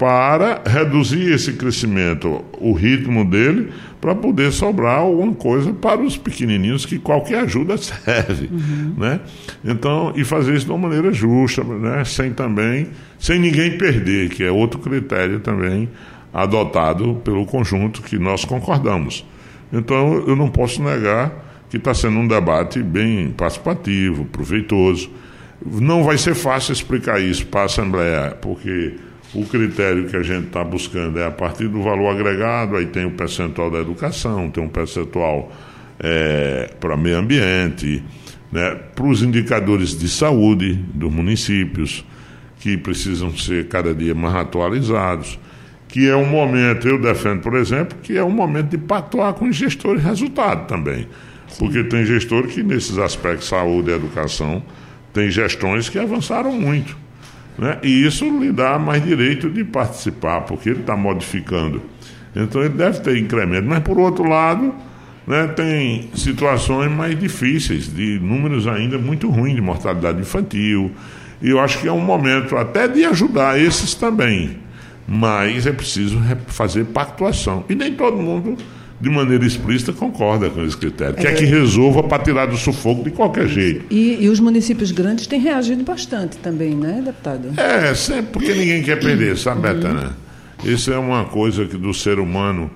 para 0.00 0.62
reduzir 0.64 1.30
esse 1.30 1.52
crescimento, 1.52 2.42
o 2.58 2.72
ritmo 2.72 3.22
dele, 3.22 3.70
para 4.00 4.14
poder 4.14 4.50
sobrar 4.50 5.00
alguma 5.00 5.34
coisa 5.34 5.74
para 5.74 6.00
os 6.00 6.16
pequenininhos 6.16 6.86
que 6.86 6.98
qualquer 6.98 7.40
ajuda 7.40 7.76
serve, 7.76 8.48
uhum. 8.50 8.94
né? 8.96 9.20
Então, 9.62 10.14
e 10.16 10.24
fazer 10.24 10.54
isso 10.54 10.64
de 10.64 10.72
uma 10.72 10.88
maneira 10.88 11.12
justa, 11.12 11.62
né? 11.62 12.02
Sem 12.06 12.32
também, 12.32 12.88
sem 13.18 13.38
ninguém 13.38 13.76
perder, 13.76 14.30
que 14.30 14.42
é 14.42 14.50
outro 14.50 14.80
critério 14.80 15.38
também 15.38 15.86
adotado 16.32 17.20
pelo 17.22 17.44
conjunto 17.44 18.00
que 18.00 18.18
nós 18.18 18.42
concordamos. 18.42 19.26
Então, 19.70 20.24
eu 20.26 20.34
não 20.34 20.48
posso 20.48 20.82
negar 20.82 21.30
que 21.68 21.76
está 21.76 21.92
sendo 21.92 22.20
um 22.20 22.26
debate 22.26 22.82
bem 22.82 23.32
participativo, 23.32 24.24
proveitoso. 24.24 25.10
Não 25.62 26.04
vai 26.04 26.16
ser 26.16 26.34
fácil 26.34 26.72
explicar 26.72 27.20
isso 27.20 27.46
para 27.48 27.60
a 27.60 27.64
Assembleia, 27.64 28.30
porque 28.40 28.94
o 29.34 29.44
critério 29.46 30.06
que 30.06 30.16
a 30.16 30.22
gente 30.22 30.46
está 30.46 30.64
buscando 30.64 31.18
é 31.18 31.26
a 31.26 31.30
partir 31.30 31.68
do 31.68 31.82
valor 31.82 32.08
agregado, 32.08 32.76
aí 32.76 32.86
tem 32.86 33.04
o 33.04 33.12
percentual 33.12 33.70
da 33.70 33.78
educação, 33.78 34.50
tem 34.50 34.62
um 34.62 34.68
percentual 34.68 35.52
é, 35.98 36.70
para 36.80 36.96
meio 36.96 37.18
ambiente, 37.18 38.02
né, 38.50 38.74
para 38.94 39.06
os 39.06 39.22
indicadores 39.22 39.96
de 39.96 40.08
saúde 40.08 40.74
dos 40.94 41.12
municípios, 41.12 42.04
que 42.58 42.76
precisam 42.76 43.34
ser 43.36 43.68
cada 43.68 43.94
dia 43.94 44.14
mais 44.14 44.34
atualizados, 44.34 45.38
que 45.88 46.08
é 46.08 46.16
um 46.16 46.26
momento, 46.26 46.86
eu 46.86 47.00
defendo, 47.00 47.40
por 47.40 47.54
exemplo, 47.54 47.98
que 48.02 48.16
é 48.16 48.24
um 48.24 48.30
momento 48.30 48.70
de 48.70 48.78
patuar 48.78 49.32
com 49.34 49.48
os 49.48 49.56
gestores 49.56 50.02
resultado 50.02 50.66
também. 50.66 51.06
Sim. 51.48 51.58
Porque 51.58 51.82
tem 51.84 52.04
gestor 52.04 52.46
que, 52.46 52.62
nesses 52.62 52.98
aspectos 52.98 53.48
saúde 53.48 53.90
e 53.90 53.94
educação, 53.94 54.62
tem 55.12 55.30
gestões 55.30 55.88
que 55.88 55.98
avançaram 55.98 56.52
muito. 56.52 56.96
Né? 57.60 57.78
E 57.82 58.06
isso 58.06 58.24
lhe 58.40 58.50
dá 58.50 58.78
mais 58.78 59.04
direito 59.04 59.50
de 59.50 59.62
participar, 59.62 60.40
porque 60.40 60.70
ele 60.70 60.80
está 60.80 60.96
modificando. 60.96 61.82
Então 62.34 62.62
ele 62.62 62.70
deve 62.70 63.00
ter 63.00 63.18
incremento. 63.18 63.68
Mas, 63.68 63.80
por 63.80 63.98
outro 63.98 64.26
lado, 64.26 64.74
né, 65.26 65.46
tem 65.48 66.08
situações 66.14 66.90
mais 66.90 67.20
difíceis, 67.20 67.94
de 67.94 68.18
números 68.18 68.66
ainda 68.66 68.96
muito 68.96 69.28
ruins 69.28 69.54
de 69.54 69.60
mortalidade 69.60 70.22
infantil. 70.22 70.90
E 71.42 71.50
eu 71.50 71.60
acho 71.60 71.78
que 71.80 71.86
é 71.86 71.92
um 71.92 72.00
momento 72.00 72.56
até 72.56 72.88
de 72.88 73.04
ajudar 73.04 73.60
esses 73.60 73.94
também. 73.94 74.56
Mas 75.06 75.66
é 75.66 75.72
preciso 75.72 76.18
fazer 76.46 76.86
pactuação. 76.86 77.66
E 77.68 77.74
nem 77.74 77.92
todo 77.92 78.16
mundo 78.16 78.56
de 79.00 79.08
maneira 79.08 79.46
explícita, 79.46 79.92
concorda 79.92 80.50
com 80.50 80.62
esse 80.62 80.76
critério. 80.76 81.14
É. 81.18 81.22
Quer 81.22 81.34
que 81.34 81.44
resolva 81.44 82.02
para 82.02 82.22
tirar 82.22 82.46
do 82.46 82.56
sufoco 82.56 83.02
de 83.02 83.10
qualquer 83.10 83.48
jeito. 83.48 83.86
E, 83.90 84.22
e, 84.22 84.28
os 84.28 84.38
municípios 84.38 84.90
grandes 84.90 85.26
têm 85.26 85.40
reagido 85.40 85.82
bastante 85.82 86.36
também, 86.36 86.74
né, 86.74 87.00
deputado? 87.04 87.58
É, 87.58 87.94
sempre 87.94 88.32
porque 88.32 88.52
ninguém 88.52 88.82
quer 88.82 89.00
perder, 89.00 89.38
sabe, 89.38 89.66
uhum. 89.66 89.74
Betana? 89.74 90.16
Isso 90.62 90.92
é 90.92 90.98
uma 90.98 91.24
coisa 91.24 91.64
que 91.64 91.78
do 91.78 91.94
ser 91.94 92.18
humano 92.18 92.70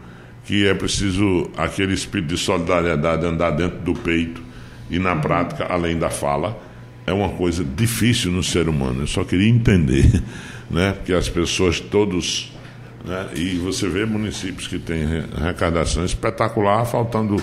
que 0.44 0.66
é 0.66 0.74
preciso 0.74 1.50
aquele 1.56 1.94
espírito 1.94 2.34
de 2.34 2.40
solidariedade 2.40 3.24
andar 3.26 3.50
dentro 3.50 3.78
do 3.78 3.94
peito 3.94 4.42
e 4.90 4.98
na 4.98 5.16
prática, 5.16 5.66
além 5.68 5.98
da 5.98 6.10
fala, 6.10 6.58
é 7.06 7.12
uma 7.12 7.30
coisa 7.30 7.64
difícil 7.64 8.30
no 8.30 8.42
ser 8.42 8.68
humano. 8.68 9.02
Eu 9.02 9.06
só 9.06 9.24
queria 9.24 9.48
entender, 9.48 10.22
né? 10.70 10.92
Porque 10.92 11.12
as 11.12 11.28
pessoas 11.28 11.80
todos 11.80 12.53
né? 13.04 13.28
E 13.34 13.56
você 13.58 13.88
vê 13.88 14.06
municípios 14.06 14.66
que 14.66 14.78
têm 14.78 15.04
arrecadação 15.36 16.04
espetacular, 16.04 16.84
faltando 16.86 17.36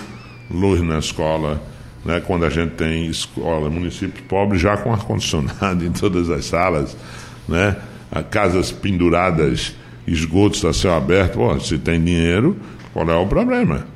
luz 0.50 0.80
na 0.82 0.98
escola, 0.98 1.62
né? 2.04 2.20
quando 2.20 2.44
a 2.44 2.50
gente 2.50 2.72
tem 2.72 3.06
escola, 3.06 3.70
municípios 3.70 4.24
pobres 4.26 4.60
já 4.60 4.76
com 4.76 4.92
ar-condicionado 4.92 5.84
em 5.86 5.92
todas 5.92 6.28
as 6.30 6.44
salas, 6.46 6.96
né? 7.48 7.76
casas 8.30 8.72
penduradas, 8.72 9.74
esgotos 10.06 10.64
a 10.64 10.72
céu 10.72 10.94
aberto. 10.94 11.34
Pô, 11.34 11.58
se 11.60 11.78
tem 11.78 12.02
dinheiro, 12.02 12.56
qual 12.92 13.08
é 13.08 13.16
o 13.16 13.26
problema? 13.26 13.86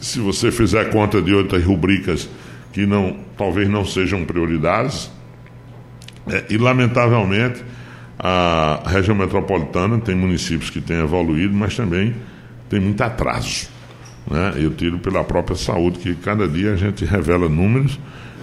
Se 0.00 0.18
você 0.18 0.50
fizer 0.50 0.90
conta 0.90 1.20
de 1.22 1.32
outras 1.32 1.62
rubricas 1.62 2.28
que 2.72 2.86
não, 2.86 3.16
talvez 3.36 3.68
não 3.68 3.84
sejam 3.84 4.24
prioridades, 4.24 5.10
é, 6.26 6.44
e 6.50 6.56
lamentavelmente 6.56 7.62
a 8.18 8.82
região 8.86 9.16
metropolitana 9.16 9.98
tem 9.98 10.14
municípios 10.14 10.70
que 10.70 10.80
têm 10.80 10.98
evoluído, 10.98 11.54
mas 11.54 11.76
também 11.76 12.14
tem 12.68 12.80
muito 12.80 13.02
atraso. 13.02 13.68
Né? 14.30 14.54
Eu 14.56 14.70
tiro 14.70 14.98
pela 14.98 15.22
própria 15.24 15.56
saúde, 15.56 15.98
que 15.98 16.14
cada 16.14 16.48
dia 16.48 16.72
a 16.72 16.76
gente 16.76 17.04
revela 17.04 17.48
números 17.48 17.98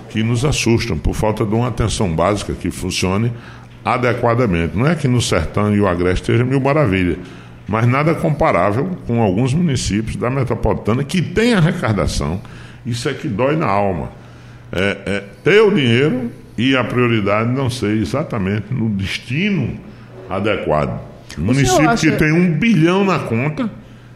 que 0.09 0.23
nos 0.23 0.43
assustam 0.43 0.97
por 0.97 1.15
falta 1.15 1.45
de 1.45 1.55
uma 1.55 1.69
atenção 1.69 2.13
básica 2.13 2.53
que 2.53 2.69
funcione 2.69 3.31
adequadamente. 3.83 4.77
Não 4.77 4.85
é 4.85 4.95
que 4.95 5.07
no 5.07 5.21
sertão 5.21 5.73
e 5.73 5.79
o 5.79 5.87
agreste 5.87 6.23
esteja 6.23 6.43
mil 6.43 6.59
maravilha, 6.59 7.17
mas 7.67 7.87
nada 7.87 8.13
comparável 8.13 8.97
com 9.07 9.21
alguns 9.21 9.53
municípios 9.53 10.17
da 10.17 10.29
metropolitana 10.29 11.03
que 11.03 11.21
têm 11.21 11.53
arrecadação. 11.53 12.41
Isso 12.85 13.07
é 13.07 13.13
que 13.13 13.27
dói 13.27 13.55
na 13.55 13.67
alma. 13.67 14.11
É, 14.71 14.97
é 15.05 15.23
ter 15.43 15.61
o 15.61 15.71
dinheiro 15.73 16.31
e 16.61 16.77
a 16.77 16.83
prioridade 16.83 17.49
não 17.49 17.71
ser 17.71 17.97
exatamente 17.97 18.71
no 18.71 18.87
destino 18.87 19.79
adequado. 20.29 21.01
O 21.35 21.41
município 21.41 21.89
acha... 21.89 22.11
que 22.11 22.15
tem 22.17 22.31
um 22.31 22.51
bilhão 22.53 23.03
na 23.03 23.17
conta, 23.17 23.67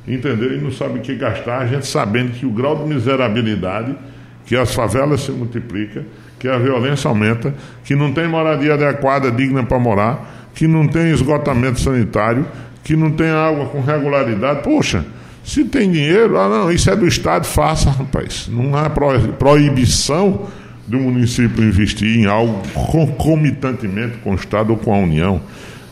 entendeu? 0.08 0.56
E 0.56 0.62
não 0.62 0.72
sabe 0.72 1.00
o 1.00 1.02
que 1.02 1.16
gastar, 1.16 1.58
a 1.58 1.66
gente 1.66 1.88
sabendo 1.88 2.34
que 2.34 2.46
o 2.46 2.52
grau 2.52 2.76
de 2.84 2.94
miserabilidade, 2.94 3.96
que 4.46 4.56
as 4.56 4.76
favelas 4.76 5.22
se 5.22 5.32
multiplica, 5.32 6.06
que 6.38 6.48
a 6.48 6.60
violência 6.60 7.08
aumenta, 7.08 7.52
que 7.84 7.96
não 7.96 8.14
tem 8.14 8.28
moradia 8.28 8.76
adequada, 8.76 9.32
digna 9.32 9.64
para 9.64 9.80
morar, 9.80 10.50
que 10.54 10.68
não 10.68 10.88
tem 10.88 11.10
esgotamento 11.10 11.80
sanitário, 11.80 12.46
que 12.84 12.96
não 12.96 13.10
tem 13.10 13.32
água 13.32 13.66
com 13.70 13.82
regularidade. 13.82 14.62
Poxa, 14.62 15.04
se 15.44 15.64
tem 15.64 15.92
dinheiro, 15.92 16.38
ah 16.38 16.48
não, 16.48 16.72
isso 16.72 16.92
é 16.92 16.96
do 16.96 17.08
Estado, 17.08 17.48
faça, 17.48 17.90
rapaz. 17.98 18.48
Não 18.48 18.76
há 18.76 18.88
proibição 18.88 20.48
do 20.88 21.00
município 21.00 21.64
investir 21.64 22.20
em 22.20 22.26
algo 22.26 22.62
concomitantemente 22.74 24.18
com 24.18 24.32
o 24.32 24.36
Estado 24.36 24.72
ou 24.72 24.78
com 24.78 24.94
a 24.94 24.98
União. 24.98 25.42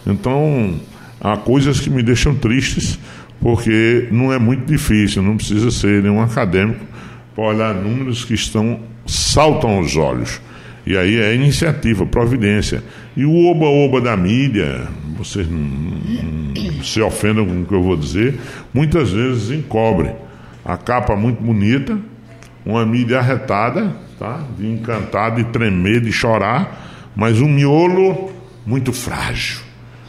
Então, 0.06 0.80
há 1.20 1.38
coisas 1.38 1.80
que 1.80 1.90
me 1.90 2.04
deixam 2.04 2.36
tristes, 2.36 3.00
porque 3.42 4.08
não 4.12 4.32
é 4.32 4.38
muito 4.38 4.66
difícil, 4.66 5.22
não 5.24 5.38
precisa 5.38 5.72
ser 5.72 6.04
nenhum 6.04 6.22
acadêmico 6.22 6.86
para 7.36 7.44
olhar 7.44 7.74
números 7.74 8.24
que 8.24 8.34
estão 8.34 8.80
saltam 9.06 9.78
aos 9.78 9.96
olhos. 9.96 10.42
E 10.86 10.98
aí 10.98 11.18
é 11.18 11.34
iniciativa, 11.34 12.06
providência. 12.06 12.84
E 13.16 13.26
o 13.26 13.46
oba-oba 13.46 14.02
da 14.02 14.18
mídia, 14.18 14.88
vocês 15.18 15.50
não, 15.50 15.60
não 15.60 16.84
se 16.84 17.02
ofendam 17.02 17.46
com 17.46 17.62
o 17.62 17.66
que 17.66 17.74
eu 17.74 17.82
vou 17.82 17.96
dizer, 17.96 18.38
muitas 18.74 19.12
vezes 19.12 19.50
encobre. 19.52 20.12
A 20.66 20.78
capa 20.78 21.16
muito 21.16 21.42
bonita, 21.42 21.98
uma 22.66 22.86
mídia 22.86 23.20
arretada, 23.20 23.96
tá? 24.24 24.42
de 24.58 24.66
encantar, 24.66 25.36
de 25.36 25.44
tremer, 25.44 26.00
de 26.00 26.14
chorar, 26.14 27.12
mas 27.14 27.42
um 27.42 27.48
miolo 27.50 28.32
muito 28.66 28.94
frágil. 28.94 29.60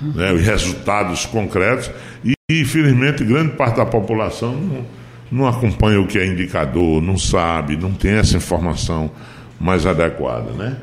Né? 0.01 0.33
Os 0.33 0.41
resultados 0.41 1.27
concretos. 1.27 1.91
E, 2.25 2.33
infelizmente, 2.49 3.25
grande 3.25 3.57
parte 3.57 3.79
da 3.79 3.87
população 3.87 4.55
não, 4.55 4.87
não 5.33 5.49
acompanha 5.49 6.01
o 6.01 6.07
que 6.07 6.17
é 6.17 6.25
indicador, 6.25 7.03
não 7.03 7.19
sabe, 7.19 7.77
não 7.77 7.93
tem 7.93 8.13
essa 8.13 8.37
informação 8.37 9.11
mais 9.59 9.85
adequada. 9.85 10.53
Né? 10.53 10.77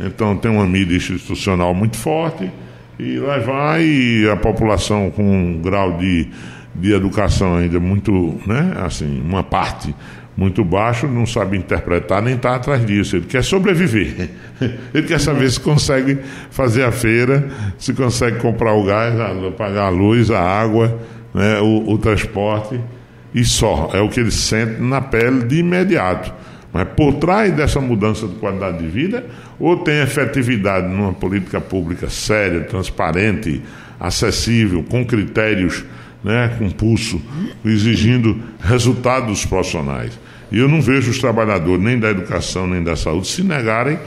Então, 0.00 0.34
tem 0.34 0.50
uma 0.50 0.66
mídia 0.66 0.96
institucional 0.96 1.74
muito 1.74 1.98
forte 1.98 2.50
e 2.98 3.18
lá 3.18 3.38
vai 3.38 4.26
a 4.32 4.36
população 4.36 5.10
com 5.10 5.22
um 5.22 5.60
grau 5.60 5.98
de, 5.98 6.30
de 6.74 6.92
educação 6.94 7.56
ainda 7.56 7.78
muito, 7.78 8.40
né, 8.46 8.74
assim, 8.84 9.20
uma 9.20 9.44
parte 9.44 9.94
muito 10.38 10.64
baixo, 10.64 11.08
não 11.08 11.26
sabe 11.26 11.58
interpretar 11.58 12.22
nem 12.22 12.36
está 12.36 12.54
atrás 12.54 12.86
disso. 12.86 13.16
Ele 13.16 13.26
quer 13.26 13.42
sobreviver. 13.42 14.30
Ele 14.94 15.04
quer 15.04 15.18
saber 15.18 15.50
se 15.50 15.58
consegue 15.58 16.16
fazer 16.48 16.84
a 16.84 16.92
feira, 16.92 17.48
se 17.76 17.92
consegue 17.92 18.38
comprar 18.38 18.72
o 18.72 18.84
gás, 18.84 19.14
pagar 19.56 19.86
a 19.86 19.88
luz, 19.88 20.30
a 20.30 20.40
água, 20.40 20.96
né, 21.34 21.58
o, 21.58 21.90
o 21.90 21.98
transporte 21.98 22.80
e 23.34 23.44
só. 23.44 23.90
É 23.92 24.00
o 24.00 24.08
que 24.08 24.20
ele 24.20 24.30
sente 24.30 24.80
na 24.80 25.00
pele 25.00 25.42
de 25.42 25.56
imediato. 25.56 26.32
Mas 26.72 26.86
por 26.96 27.14
trás 27.14 27.52
dessa 27.52 27.80
mudança 27.80 28.28
de 28.28 28.36
qualidade 28.36 28.78
de 28.78 28.86
vida, 28.86 29.26
ou 29.58 29.78
tem 29.78 30.00
efetividade 30.02 30.86
numa 30.86 31.12
política 31.12 31.60
pública 31.60 32.08
séria, 32.08 32.60
transparente, 32.60 33.60
acessível, 33.98 34.84
com 34.88 35.04
critérios 35.04 35.84
né, 36.22 36.54
com 36.58 36.70
pulso, 36.70 37.20
exigindo 37.64 38.40
resultados 38.60 39.28
dos 39.28 39.46
profissionais. 39.46 40.18
E 40.50 40.58
eu 40.58 40.68
não 40.68 40.80
vejo 40.80 41.10
os 41.10 41.18
trabalhadores, 41.18 41.82
nem 41.82 41.98
da 41.98 42.10
educação, 42.10 42.66
nem 42.66 42.82
da 42.82 42.96
saúde, 42.96 43.28
se 43.28 43.42
negarem 43.42 43.98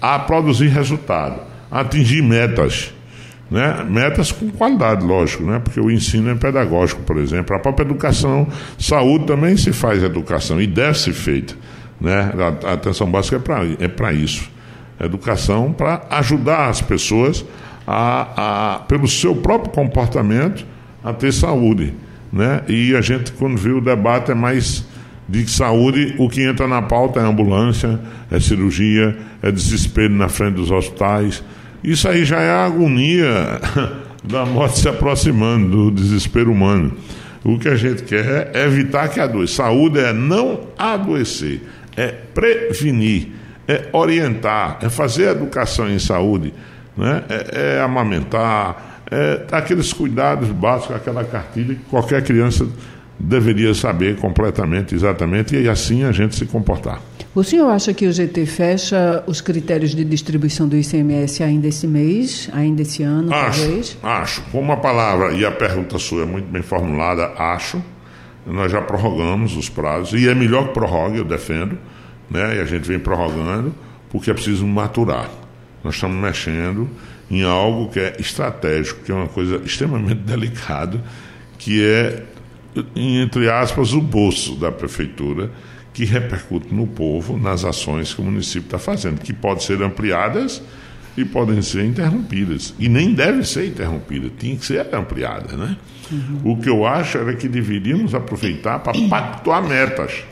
a 0.00 0.18
produzir 0.18 0.68
resultado, 0.68 1.40
a 1.70 1.80
atingir 1.80 2.22
metas. 2.22 2.92
Né? 3.50 3.84
Metas 3.88 4.32
com 4.32 4.50
qualidade, 4.50 5.04
lógico, 5.04 5.44
né? 5.44 5.60
porque 5.62 5.78
o 5.78 5.90
ensino 5.90 6.30
é 6.30 6.34
pedagógico, 6.34 7.02
por 7.02 7.18
exemplo. 7.18 7.54
A 7.54 7.58
própria 7.58 7.84
educação, 7.84 8.46
saúde 8.78 9.26
também 9.26 9.56
se 9.56 9.72
faz 9.72 10.02
educação 10.02 10.60
e 10.60 10.66
deve 10.66 10.98
ser 10.98 11.12
feita. 11.12 11.54
Né? 12.00 12.32
A 12.64 12.72
atenção 12.72 13.10
básica 13.10 13.36
é 13.78 13.88
para 13.88 14.12
é 14.12 14.14
isso. 14.14 14.50
Educação 14.98 15.72
para 15.72 16.02
ajudar 16.10 16.68
as 16.68 16.80
pessoas 16.80 17.44
a, 17.86 18.74
a, 18.74 18.78
pelo 18.80 19.06
seu 19.08 19.34
próprio 19.34 19.72
comportamento, 19.72 20.64
a 21.02 21.12
ter 21.12 21.32
saúde. 21.32 21.94
Né? 22.32 22.62
E 22.68 22.94
a 22.94 23.00
gente, 23.00 23.32
quando 23.32 23.56
vê 23.56 23.70
o 23.70 23.80
debate, 23.80 24.30
é 24.30 24.34
mais 24.34 24.84
de 25.28 25.48
saúde, 25.50 26.14
o 26.18 26.28
que 26.28 26.42
entra 26.42 26.66
na 26.66 26.82
pauta 26.82 27.20
é 27.20 27.22
ambulância, 27.22 28.00
é 28.30 28.38
cirurgia, 28.40 29.16
é 29.42 29.50
desespero 29.50 30.14
na 30.14 30.28
frente 30.28 30.54
dos 30.54 30.70
hospitais 30.70 31.42
isso 31.82 32.08
aí 32.08 32.24
já 32.24 32.40
é 32.40 32.50
a 32.50 32.64
agonia 32.64 33.60
da 34.22 34.46
morte 34.46 34.78
se 34.78 34.88
aproximando, 34.88 35.68
do 35.68 35.90
desespero 35.90 36.52
humano. 36.52 36.96
O 37.42 37.58
que 37.58 37.68
a 37.68 37.74
gente 37.74 38.04
quer 38.04 38.52
é 38.54 38.64
evitar 38.64 39.08
que 39.08 39.18
adoeça. 39.18 39.54
Saúde 39.54 39.98
é 39.98 40.12
não 40.12 40.60
adoecer, 40.78 41.60
é 41.96 42.06
prevenir, 42.06 43.30
é 43.66 43.88
orientar, 43.92 44.78
é 44.80 44.88
fazer 44.88 45.30
educação 45.30 45.90
em 45.90 45.98
saúde, 45.98 46.54
né? 46.96 47.24
é, 47.28 47.78
é 47.78 47.80
amamentar, 47.80 48.91
é 49.12 49.46
aqueles 49.52 49.92
cuidados 49.92 50.48
básicos, 50.48 50.96
aquela 50.96 51.22
cartilha 51.22 51.74
que 51.74 51.84
qualquer 51.84 52.22
criança 52.24 52.66
deveria 53.18 53.74
saber 53.74 54.16
completamente, 54.16 54.94
exatamente, 54.94 55.54
e 55.54 55.68
assim 55.68 56.02
a 56.02 56.10
gente 56.10 56.34
se 56.34 56.46
comportar. 56.46 57.00
O 57.34 57.44
senhor 57.44 57.68
acha 57.68 57.94
que 57.94 58.06
o 58.06 58.12
GT 58.12 58.46
fecha 58.46 59.22
os 59.26 59.40
critérios 59.40 59.94
de 59.94 60.04
distribuição 60.04 60.66
do 60.66 60.76
ICMS 60.76 61.42
ainda 61.42 61.68
esse 61.68 61.86
mês, 61.86 62.50
ainda 62.52 62.82
esse 62.82 63.02
ano, 63.02 63.32
acho, 63.32 63.60
talvez? 63.60 63.98
Acho. 64.02 64.42
Como 64.50 64.72
a 64.72 64.76
palavra 64.76 65.32
e 65.32 65.44
a 65.44 65.50
pergunta 65.50 65.98
sua 65.98 66.22
é 66.22 66.26
muito 66.26 66.46
bem 66.50 66.62
formulada, 66.62 67.32
acho. 67.38 67.82
Nós 68.46 68.72
já 68.72 68.82
prorrogamos 68.82 69.56
os 69.56 69.68
prazos, 69.68 70.20
e 70.20 70.28
é 70.28 70.34
melhor 70.34 70.68
que 70.68 70.74
prorrogue, 70.74 71.18
eu 71.18 71.24
defendo, 71.24 71.78
né? 72.30 72.56
e 72.56 72.60
a 72.60 72.64
gente 72.64 72.88
vem 72.88 72.98
prorrogando, 72.98 73.74
porque 74.10 74.30
é 74.30 74.34
preciso 74.34 74.66
maturar. 74.66 75.30
Nós 75.84 75.94
estamos 75.94 76.16
mexendo 76.16 76.88
em 77.32 77.42
algo 77.42 77.88
que 77.88 77.98
é 77.98 78.14
estratégico, 78.20 79.02
que 79.02 79.10
é 79.10 79.14
uma 79.14 79.26
coisa 79.26 79.56
extremamente 79.64 80.20
delicada, 80.22 81.02
que 81.58 81.82
é, 81.82 82.22
entre 82.94 83.50
aspas, 83.50 83.94
o 83.94 84.02
bolso 84.02 84.54
da 84.56 84.70
prefeitura 84.70 85.50
que 85.94 86.04
repercute 86.04 86.74
no 86.74 86.86
povo, 86.86 87.38
nas 87.38 87.64
ações 87.64 88.12
que 88.12 88.20
o 88.20 88.24
município 88.24 88.66
está 88.66 88.78
fazendo, 88.78 89.20
que 89.20 89.32
podem 89.32 89.64
ser 89.64 89.82
ampliadas 89.82 90.62
e 91.16 91.24
podem 91.24 91.60
ser 91.62 91.84
interrompidas. 91.84 92.74
E 92.78 92.88
nem 92.88 93.14
deve 93.14 93.44
ser 93.44 93.66
interrompida, 93.66 94.30
tinha 94.38 94.56
que 94.56 94.64
ser 94.64 94.86
ampliada. 94.94 95.56
Né? 95.56 95.76
Uhum. 96.10 96.52
O 96.52 96.56
que 96.58 96.68
eu 96.68 96.86
acho 96.86 97.16
era 97.16 97.34
que 97.34 97.48
deveríamos 97.48 98.14
aproveitar 98.14 98.78
para 98.78 98.98
pactuar 99.08 99.66
metas. 99.66 100.24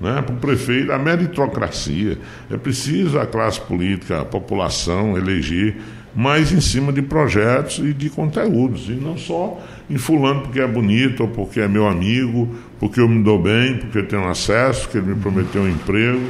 Né, 0.00 0.20
para 0.22 0.34
o 0.34 0.38
prefeito, 0.38 0.92
a 0.92 0.98
meritocracia. 0.98 2.18
É 2.50 2.56
preciso 2.56 3.18
a 3.18 3.26
classe 3.26 3.60
política, 3.60 4.20
a 4.20 4.24
população 4.24 5.16
eleger 5.16 5.76
mais 6.14 6.52
em 6.52 6.60
cima 6.60 6.92
de 6.92 7.02
projetos 7.02 7.78
e 7.78 7.92
de 7.92 8.08
conteúdos, 8.08 8.88
e 8.88 8.92
não 8.92 9.18
só 9.18 9.60
em 9.90 9.98
fulano 9.98 10.42
porque 10.42 10.60
é 10.60 10.66
bonito, 10.66 11.24
ou 11.24 11.28
porque 11.28 11.60
é 11.60 11.68
meu 11.68 11.88
amigo, 11.88 12.54
porque 12.78 13.00
eu 13.00 13.08
me 13.08 13.22
dou 13.22 13.40
bem, 13.40 13.78
porque 13.78 13.98
eu 13.98 14.06
tenho 14.06 14.28
acesso, 14.28 14.82
porque 14.82 14.98
ele 14.98 15.08
me 15.08 15.16
prometeu 15.16 15.62
um 15.62 15.68
emprego. 15.68 16.22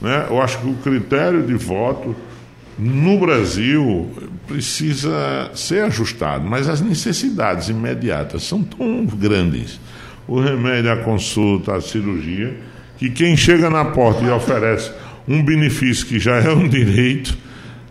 Né? 0.00 0.26
Eu 0.28 0.40
acho 0.42 0.58
que 0.58 0.68
o 0.68 0.74
critério 0.74 1.42
de 1.42 1.54
voto 1.54 2.16
no 2.78 3.18
Brasil 3.18 4.10
precisa 4.48 5.50
ser 5.54 5.84
ajustado, 5.84 6.48
mas 6.48 6.68
as 6.68 6.80
necessidades 6.80 7.68
imediatas 7.68 8.42
são 8.42 8.62
tão 8.62 9.04
grandes. 9.04 9.78
O 10.26 10.40
remédio, 10.40 10.90
a 10.90 10.96
consulta, 10.96 11.76
a 11.76 11.80
cirurgia, 11.80 12.56
que 12.98 13.10
quem 13.10 13.36
chega 13.36 13.68
na 13.68 13.84
porta 13.84 14.24
e 14.24 14.30
oferece 14.30 14.90
um 15.28 15.42
benefício 15.42 16.06
que 16.06 16.18
já 16.18 16.36
é 16.36 16.50
um 16.50 16.66
direito, 16.68 17.36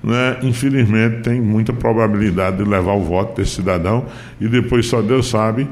né, 0.03 0.37
infelizmente 0.43 1.21
tem 1.23 1.41
muita 1.41 1.73
probabilidade 1.73 2.57
de 2.57 2.63
levar 2.63 2.93
o 2.93 3.03
voto 3.03 3.35
desse 3.35 3.55
cidadão 3.55 4.05
e 4.39 4.47
depois 4.47 4.85
só 4.87 5.01
Deus 5.01 5.27
sabe 5.27 5.67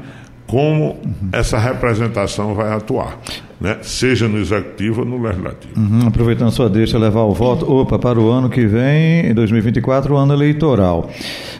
como 0.48 0.96
essa 1.30 1.58
representação 1.58 2.54
vai 2.54 2.72
atuar, 2.72 3.18
né? 3.60 3.76
seja 3.82 4.26
no 4.26 4.38
executivo 4.38 5.02
ou 5.02 5.06
no 5.06 5.22
legislativo. 5.22 5.78
Uhum, 5.78 6.08
aproveitando 6.08 6.50
sua 6.50 6.70
deixa 6.70 6.98
levar 6.98 7.20
o 7.24 7.34
voto, 7.34 7.70
opa, 7.70 7.98
para 7.98 8.18
o 8.18 8.30
ano 8.30 8.48
que 8.48 8.66
vem, 8.66 9.26
em 9.26 9.34
2024, 9.34 10.14
o 10.14 10.16
ano 10.16 10.32
eleitoral. 10.32 11.10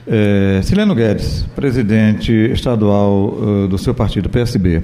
É, 0.07 0.61
Sileno 0.63 0.95
Guedes, 0.95 1.45
presidente 1.55 2.33
estadual 2.33 3.35
uh, 3.35 3.69
do 3.69 3.77
seu 3.77 3.93
partido, 3.93 4.31
PSB, 4.31 4.83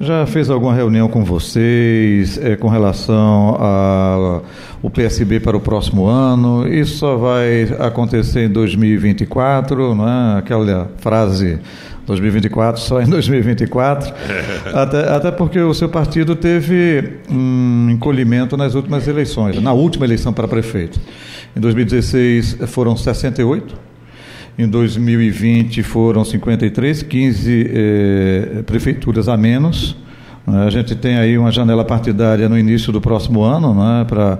já 0.00 0.24
fez 0.24 0.48
alguma 0.48 0.74
reunião 0.74 1.06
com 1.06 1.22
vocês 1.22 2.38
é, 2.38 2.56
com 2.56 2.68
relação 2.68 3.56
ao 3.60 4.90
PSB 4.90 5.40
para 5.40 5.56
o 5.56 5.60
próximo 5.60 6.06
ano? 6.06 6.66
Isso 6.66 6.96
só 6.96 7.16
vai 7.16 7.64
acontecer 7.78 8.46
em 8.46 8.48
2024, 8.48 9.94
não 9.94 10.08
é? 10.08 10.38
Aquela 10.38 10.90
frase 10.96 11.58
2024, 12.08 12.80
só 12.80 13.02
em 13.02 13.06
2024. 13.06 14.12
até, 14.74 15.08
até 15.10 15.30
porque 15.30 15.60
o 15.60 15.74
seu 15.74 15.88
partido 15.88 16.34
teve 16.34 17.18
um 17.30 17.90
encolhimento 17.90 18.56
nas 18.56 18.74
últimas 18.74 19.06
eleições, 19.06 19.60
na 19.60 19.72
última 19.72 20.06
eleição 20.06 20.32
para 20.32 20.48
prefeito. 20.48 20.98
Em 21.54 21.60
2016 21.60 22.58
foram 22.66 22.96
68, 22.96 23.76
em 24.58 24.66
2020 24.66 25.82
foram 25.82 26.24
53, 26.24 27.02
15 27.02 27.70
eh, 27.72 28.62
prefeituras 28.66 29.28
a 29.28 29.36
menos. 29.36 29.96
A 30.46 30.70
gente 30.70 30.94
tem 30.94 31.18
aí 31.18 31.36
uma 31.36 31.52
janela 31.52 31.84
partidária 31.84 32.48
no 32.48 32.58
início 32.58 32.90
do 32.90 33.02
próximo 33.02 33.42
ano, 33.42 33.74
né, 33.74 34.06
para 34.08 34.38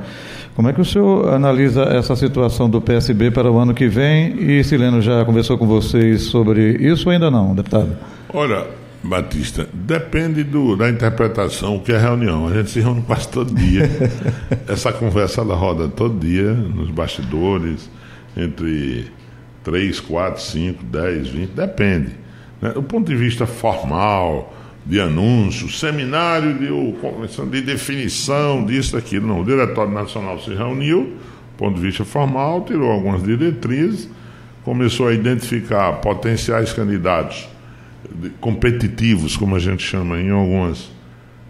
como 0.59 0.69
é 0.69 0.73
que 0.73 0.81
o 0.81 0.85
senhor 0.85 1.33
analisa 1.33 1.85
essa 1.85 2.17
situação 2.17 2.69
do 2.69 2.81
PSB 2.81 3.31
para 3.31 3.49
o 3.49 3.59
ano 3.59 3.73
que 3.73 3.87
vem? 3.87 4.35
E 4.43 4.65
Sileno 4.65 5.01
já 5.01 5.25
conversou 5.25 5.57
com 5.57 5.69
vocês 5.69 6.23
sobre 6.23 6.73
isso 6.81 7.09
ou 7.09 7.13
ainda 7.13 7.31
não, 7.31 7.55
deputado? 7.55 7.97
Olha, 8.35 8.67
Batista, 9.01 9.69
depende 9.73 10.43
do, 10.43 10.75
da 10.75 10.91
interpretação, 10.91 11.79
que 11.79 11.93
é 11.93 11.97
reunião. 11.97 12.49
A 12.49 12.55
gente 12.55 12.71
se 12.71 12.81
reúne 12.81 13.03
quase 13.03 13.29
todo 13.29 13.55
dia. 13.55 13.89
Essa 14.67 14.93
conversa 14.93 15.43
ela 15.43 15.55
roda 15.55 15.87
todo 15.87 16.19
dia, 16.19 16.53
nos 16.53 16.91
bastidores, 16.91 17.89
entre 18.37 19.07
3, 19.63 20.01
4, 20.01 20.43
5, 20.43 20.85
10, 20.87 21.29
20, 21.29 21.51
depende. 21.51 22.17
Né? 22.61 22.71
Do 22.71 22.83
ponto 22.83 23.07
de 23.07 23.15
vista 23.15 23.47
formal, 23.47 24.53
de 24.89 24.99
anúncio, 24.99 25.69
seminário 25.69 26.55
de, 26.55 26.99
convenção 26.99 27.47
de 27.47 27.61
definição 27.61 28.65
disso, 28.65 28.97
daquilo. 28.97 29.27
Não, 29.27 29.43
o 29.43 29.45
Diretório 29.45 29.93
Nacional 29.93 30.41
se 30.41 30.55
reuniu, 30.55 31.05
do 31.05 31.59
ponto 31.59 31.75
de 31.75 31.83
vista 31.83 32.07
formal, 32.07 32.65
tirou 32.65 32.91
algumas 32.91 33.23
diretrizes, 33.23 34.09
começou 34.65 35.09
a 35.09 35.13
identificar 35.13 35.93
potenciais 36.01 36.73
candidatos 36.73 37.47
competitivos, 38.41 39.37
como 39.37 39.57
a 39.57 39.59
gente 39.59 39.83
chama 39.83 40.19
em 40.19 40.31
algumas 40.31 40.91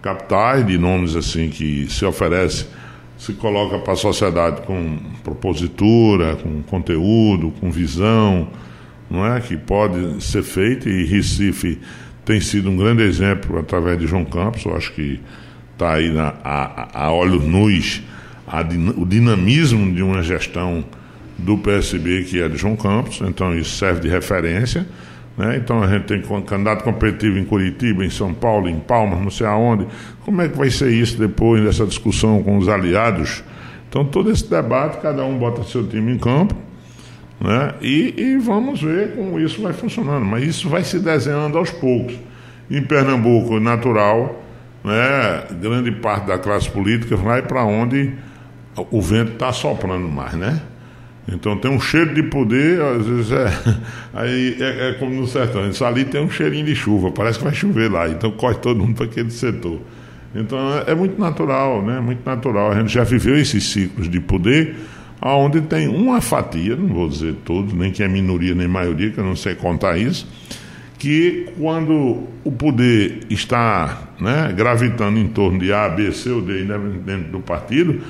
capitais, 0.03 0.67
de 0.67 0.77
nomes 0.77 1.15
assim 1.15 1.49
que 1.49 1.87
se 1.89 2.05
oferece, 2.05 2.67
se 3.17 3.35
coloca 3.35 3.79
para 3.79 3.93
a 3.93 3.97
sociedade 3.97 4.63
com 4.63 4.99
propositura, 5.23 6.35
com 6.37 6.61
conteúdo, 6.63 7.53
com 7.61 7.71
visão, 7.71 8.49
não 9.09 9.25
é? 9.25 9.41
Que 9.41 9.57
pode 9.57 10.23
ser 10.25 10.43
feito 10.43 10.89
e 10.89 11.05
Recife 11.05 11.79
tem 12.29 12.43
sido 12.43 12.69
um 12.69 12.77
grande 12.77 13.03
exemplo 13.03 13.59
através 13.59 13.99
de 13.99 14.07
João 14.07 14.23
Campos, 14.23 14.63
eu 14.67 14.77
acho 14.77 14.93
que 14.93 15.19
está 15.73 15.95
aí 15.95 16.11
na, 16.13 16.35
a, 16.45 17.07
a 17.07 17.11
olhos 17.11 17.43
nus 17.43 18.03
a, 18.47 18.61
o 18.99 19.07
dinamismo 19.07 19.95
de 19.95 20.03
uma 20.03 20.23
gestão 20.23 20.85
do 21.39 21.57
PSB 21.57 22.25
que 22.25 22.39
é 22.39 22.47
de 22.47 22.59
João 22.59 22.77
Campos, 22.77 23.23
então 23.23 23.57
isso 23.57 23.79
serve 23.79 24.03
de 24.03 24.09
referência. 24.09 24.87
Né? 25.39 25.57
Então 25.57 25.83
a 25.83 25.87
gente 25.87 26.05
tem 26.05 26.21
candidato 26.43 26.85
competitivo 26.85 27.39
em 27.39 27.45
Curitiba, 27.45 28.05
em 28.05 28.11
São 28.11 28.35
Paulo, 28.35 28.69
em 28.69 28.79
Palmas, 28.79 29.23
não 29.23 29.31
sei 29.31 29.47
aonde. 29.47 29.87
Como 30.23 30.43
é 30.43 30.49
que 30.51 30.59
vai 30.59 30.69
ser 30.69 30.91
isso 30.91 31.17
depois 31.17 31.65
dessa 31.65 31.87
discussão 31.87 32.43
com 32.43 32.59
os 32.59 32.69
aliados? 32.69 33.43
Então 33.89 34.05
todo 34.05 34.31
esse 34.31 34.51
debate, 34.51 35.01
cada 35.01 35.25
um 35.25 35.39
bota 35.39 35.63
seu 35.63 35.87
time 35.87 36.13
em 36.13 36.19
campo 36.19 36.68
né? 37.41 37.75
E, 37.81 38.15
e, 38.17 38.39
vamos 38.39 38.83
ver 38.83 39.15
como 39.15 39.39
isso 39.39 39.63
vai 39.63 39.73
funcionando. 39.73 40.25
Mas 40.25 40.45
isso 40.45 40.69
vai 40.69 40.83
se 40.83 40.99
desenhando 40.99 41.57
aos 41.57 41.71
poucos. 41.71 42.15
Em 42.71 42.83
Pernambuco, 42.83 43.59
natural, 43.61 44.43
né? 44.85 45.45
grande 45.61 45.93
parte 45.93 46.27
da 46.27 46.39
classe 46.39 46.71
política 46.71 47.17
vai 47.17 47.43
para 47.43 47.65
onde 47.65 48.13
o 48.91 49.01
vento 49.01 49.33
está 49.33 49.53
soprando 49.53 50.09
mais. 50.09 50.35
Né? 50.35 50.61
Então 51.31 51.57
tem 51.57 51.71
um 51.71 51.81
cheiro 51.81 52.15
de 52.15 52.23
poder, 52.23 52.81
às 52.81 53.07
vezes 53.07 53.33
é. 53.33 53.53
Aí 54.15 54.57
é, 54.61 54.91
é 54.91 54.93
como 54.95 55.15
no 55.15 55.27
sertão. 55.27 55.69
Isso 55.69 55.85
ali 55.85 56.05
tem 56.05 56.23
um 56.23 56.31
cheirinho 56.31 56.65
de 56.65 56.75
chuva, 56.75 57.11
parece 57.11 57.39
que 57.39 57.45
vai 57.45 57.55
chover 57.55 57.91
lá. 57.91 58.09
Então 58.09 58.31
corre 58.31 58.57
todo 58.57 58.81
mundo 58.81 58.97
para 58.97 59.05
aquele 59.05 59.31
setor. 59.31 59.81
Então 60.35 60.59
é, 60.79 60.93
é 60.93 60.95
muito 60.95 61.21
natural, 61.21 61.83
né? 61.83 62.01
Muito 62.01 62.25
natural. 62.25 62.73
A 62.73 62.75
gente 62.77 62.93
já 62.93 63.05
viveu 63.05 63.39
esses 63.39 63.65
ciclos 63.65 64.09
de 64.09 64.21
poder, 64.21 64.77
onde 65.21 65.61
tem 65.63 65.89
uma 65.89 66.21
fatia, 66.21 66.77
não 66.77 66.89
vou 66.89 67.09
dizer 67.09 67.35
todos, 67.45 67.73
nem 67.73 67.91
que 67.91 68.03
é 68.03 68.09
minoria 68.09 68.55
nem 68.55 68.69
maioria, 68.69 69.11
que 69.11 69.19
eu 69.19 69.25
não 69.25 69.37
sei 69.37 69.55
contar 69.55 69.99
isso, 69.99 70.27
que 70.99 71.49
quando 71.59 72.25
o 72.45 72.53
poder 72.53 73.21
está 73.31 74.09
né, 74.21 74.53
gravitando 74.57 75.19
em 75.19 75.29
torno 75.29 75.59
de 75.59 75.73
A, 75.73 75.89
B, 75.89 76.13
C 76.13 76.31
ou 76.31 76.43
D 76.43 76.65
dentro 77.05 77.33
do 77.33 77.41
partido, 77.41 78.01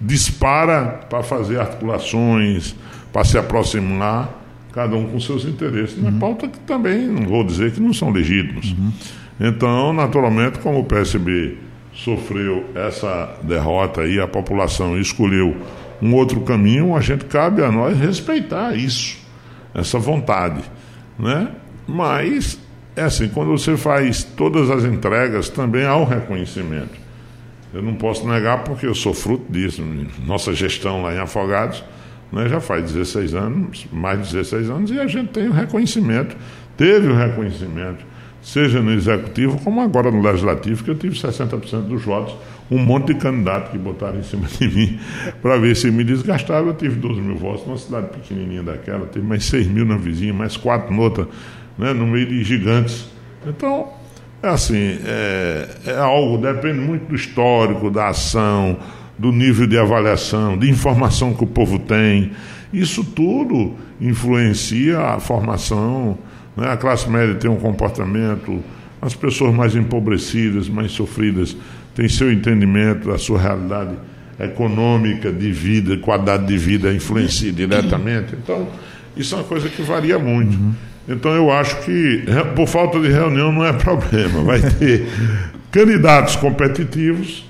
dispara 0.00 1.06
para 1.08 1.22
fazer 1.22 1.58
articulações, 1.60 2.74
para 3.12 3.24
se 3.24 3.38
aproximar, 3.38 4.42
cada 4.72 4.94
um 4.94 5.06
com 5.06 5.18
seus 5.18 5.44
interesses, 5.44 5.96
uhum. 5.96 6.10
na 6.10 6.20
pauta 6.20 6.48
que 6.48 6.58
também, 6.60 7.06
não 7.06 7.26
vou 7.26 7.42
dizer 7.42 7.72
que 7.72 7.80
não 7.80 7.94
são 7.94 8.10
legítimos. 8.10 8.72
Uhum. 8.72 8.92
Então, 9.40 9.92
naturalmente, 9.92 10.58
como 10.58 10.80
o 10.80 10.84
PSB 10.84 11.56
sofreu 11.92 12.66
essa 12.74 13.38
derrota 13.42 14.06
e 14.06 14.20
a 14.20 14.28
população 14.28 14.98
escolheu 14.98 15.56
um 16.00 16.14
outro 16.14 16.40
caminho, 16.42 16.96
a 16.96 17.00
gente 17.00 17.24
cabe 17.24 17.62
a 17.62 17.70
nós 17.70 17.98
respeitar 17.98 18.76
isso, 18.76 19.18
essa 19.74 19.98
vontade, 19.98 20.62
né? 21.18 21.48
Mas 21.86 22.58
é 22.94 23.02
assim, 23.02 23.28
quando 23.28 23.50
você 23.50 23.76
faz 23.76 24.24
todas 24.24 24.70
as 24.70 24.84
entregas, 24.84 25.48
também 25.48 25.84
há 25.84 25.96
o 25.96 26.04
reconhecimento. 26.04 27.06
Eu 27.72 27.82
não 27.82 27.94
posso 27.94 28.26
negar 28.26 28.64
porque 28.64 28.86
eu 28.86 28.94
sou 28.94 29.12
fruto 29.12 29.52
disso. 29.52 29.82
Nossa 30.24 30.54
gestão 30.54 31.02
lá 31.02 31.14
em 31.14 31.18
Afogados 31.18 31.84
né, 32.32 32.48
já 32.48 32.60
faz 32.60 32.90
16 32.92 33.34
anos, 33.34 33.86
mais 33.92 34.18
de 34.18 34.32
16 34.34 34.70
anos, 34.70 34.90
e 34.90 34.98
a 34.98 35.06
gente 35.06 35.28
tem 35.28 35.48
o 35.48 35.52
reconhecimento, 35.52 36.36
teve 36.76 37.08
o 37.08 37.14
reconhecimento, 37.14 38.04
seja 38.42 38.80
no 38.80 38.92
executivo 38.92 39.58
como 39.62 39.80
agora 39.80 40.10
no 40.10 40.20
legislativo, 40.20 40.84
que 40.84 40.90
eu 40.90 40.96
tive 40.96 41.16
60% 41.16 41.82
dos 41.82 42.04
votos, 42.04 42.34
um 42.70 42.78
monte 42.78 43.12
de 43.12 43.14
candidato 43.14 43.70
que 43.70 43.78
botaram 43.78 44.18
em 44.18 44.22
cima 44.22 44.46
de 44.46 44.68
mim 44.68 44.98
para 45.40 45.56
ver 45.58 45.76
se 45.76 45.90
me 45.90 46.02
desgastava. 46.04 46.68
Eu 46.68 46.74
tive 46.74 46.96
12 46.96 47.20
mil 47.20 47.36
votos 47.36 47.66
numa 47.66 47.78
cidade 47.78 48.08
pequenininha 48.08 48.62
daquela, 48.62 49.06
teve 49.06 49.26
mais 49.26 49.44
6 49.44 49.66
mil 49.68 49.84
na 49.84 49.96
vizinha, 49.96 50.34
mais 50.34 50.56
4 50.56 50.92
noutra, 50.94 51.28
né, 51.78 51.92
no 51.92 52.06
meio 52.06 52.26
de 52.26 52.42
gigantes. 52.42 53.08
Então, 53.46 53.88
é 54.42 54.48
assim, 54.48 54.98
é, 55.04 55.68
é 55.86 55.96
algo, 55.96 56.38
depende 56.38 56.78
muito 56.78 57.08
do 57.08 57.14
histórico, 57.14 57.90
da 57.90 58.08
ação, 58.08 58.78
do 59.18 59.32
nível 59.32 59.66
de 59.66 59.78
avaliação, 59.78 60.58
de 60.58 60.68
informação 60.68 61.32
que 61.34 61.44
o 61.44 61.46
povo 61.46 61.78
tem. 61.78 62.32
Isso 62.72 63.02
tudo 63.02 63.74
influencia 64.00 64.98
a 64.98 65.20
formação. 65.20 66.18
Né? 66.56 66.68
A 66.68 66.76
classe 66.76 67.08
média 67.08 67.34
tem 67.34 67.50
um 67.50 67.56
comportamento, 67.56 68.62
as 69.00 69.14
pessoas 69.14 69.54
mais 69.54 69.74
empobrecidas, 69.74 70.68
mais 70.68 70.92
sofridas, 70.92 71.56
têm 71.96 72.08
seu 72.08 72.30
entendimento 72.30 73.08
da 73.08 73.18
sua 73.18 73.40
realidade 73.40 73.96
econômica, 74.38 75.32
de 75.32 75.50
vida, 75.50 75.96
qualidade 75.96 76.46
de 76.46 76.56
vida 76.56 76.92
influencia 76.92 77.50
diretamente. 77.50 78.36
Então, 78.40 78.68
isso 79.16 79.34
é 79.34 79.38
uma 79.38 79.44
coisa 79.44 79.68
que 79.68 79.82
varia 79.82 80.18
muito. 80.18 80.54
Uhum. 80.54 80.74
Então 81.08 81.32
eu 81.32 81.50
acho 81.50 81.80
que 81.82 82.24
por 82.54 82.66
falta 82.66 83.00
de 83.00 83.08
reunião 83.08 83.50
não 83.50 83.64
é 83.64 83.72
problema. 83.74 84.42
Vai 84.42 84.60
ter 84.60 85.06
candidatos 85.70 86.36
competitivos, 86.36 87.48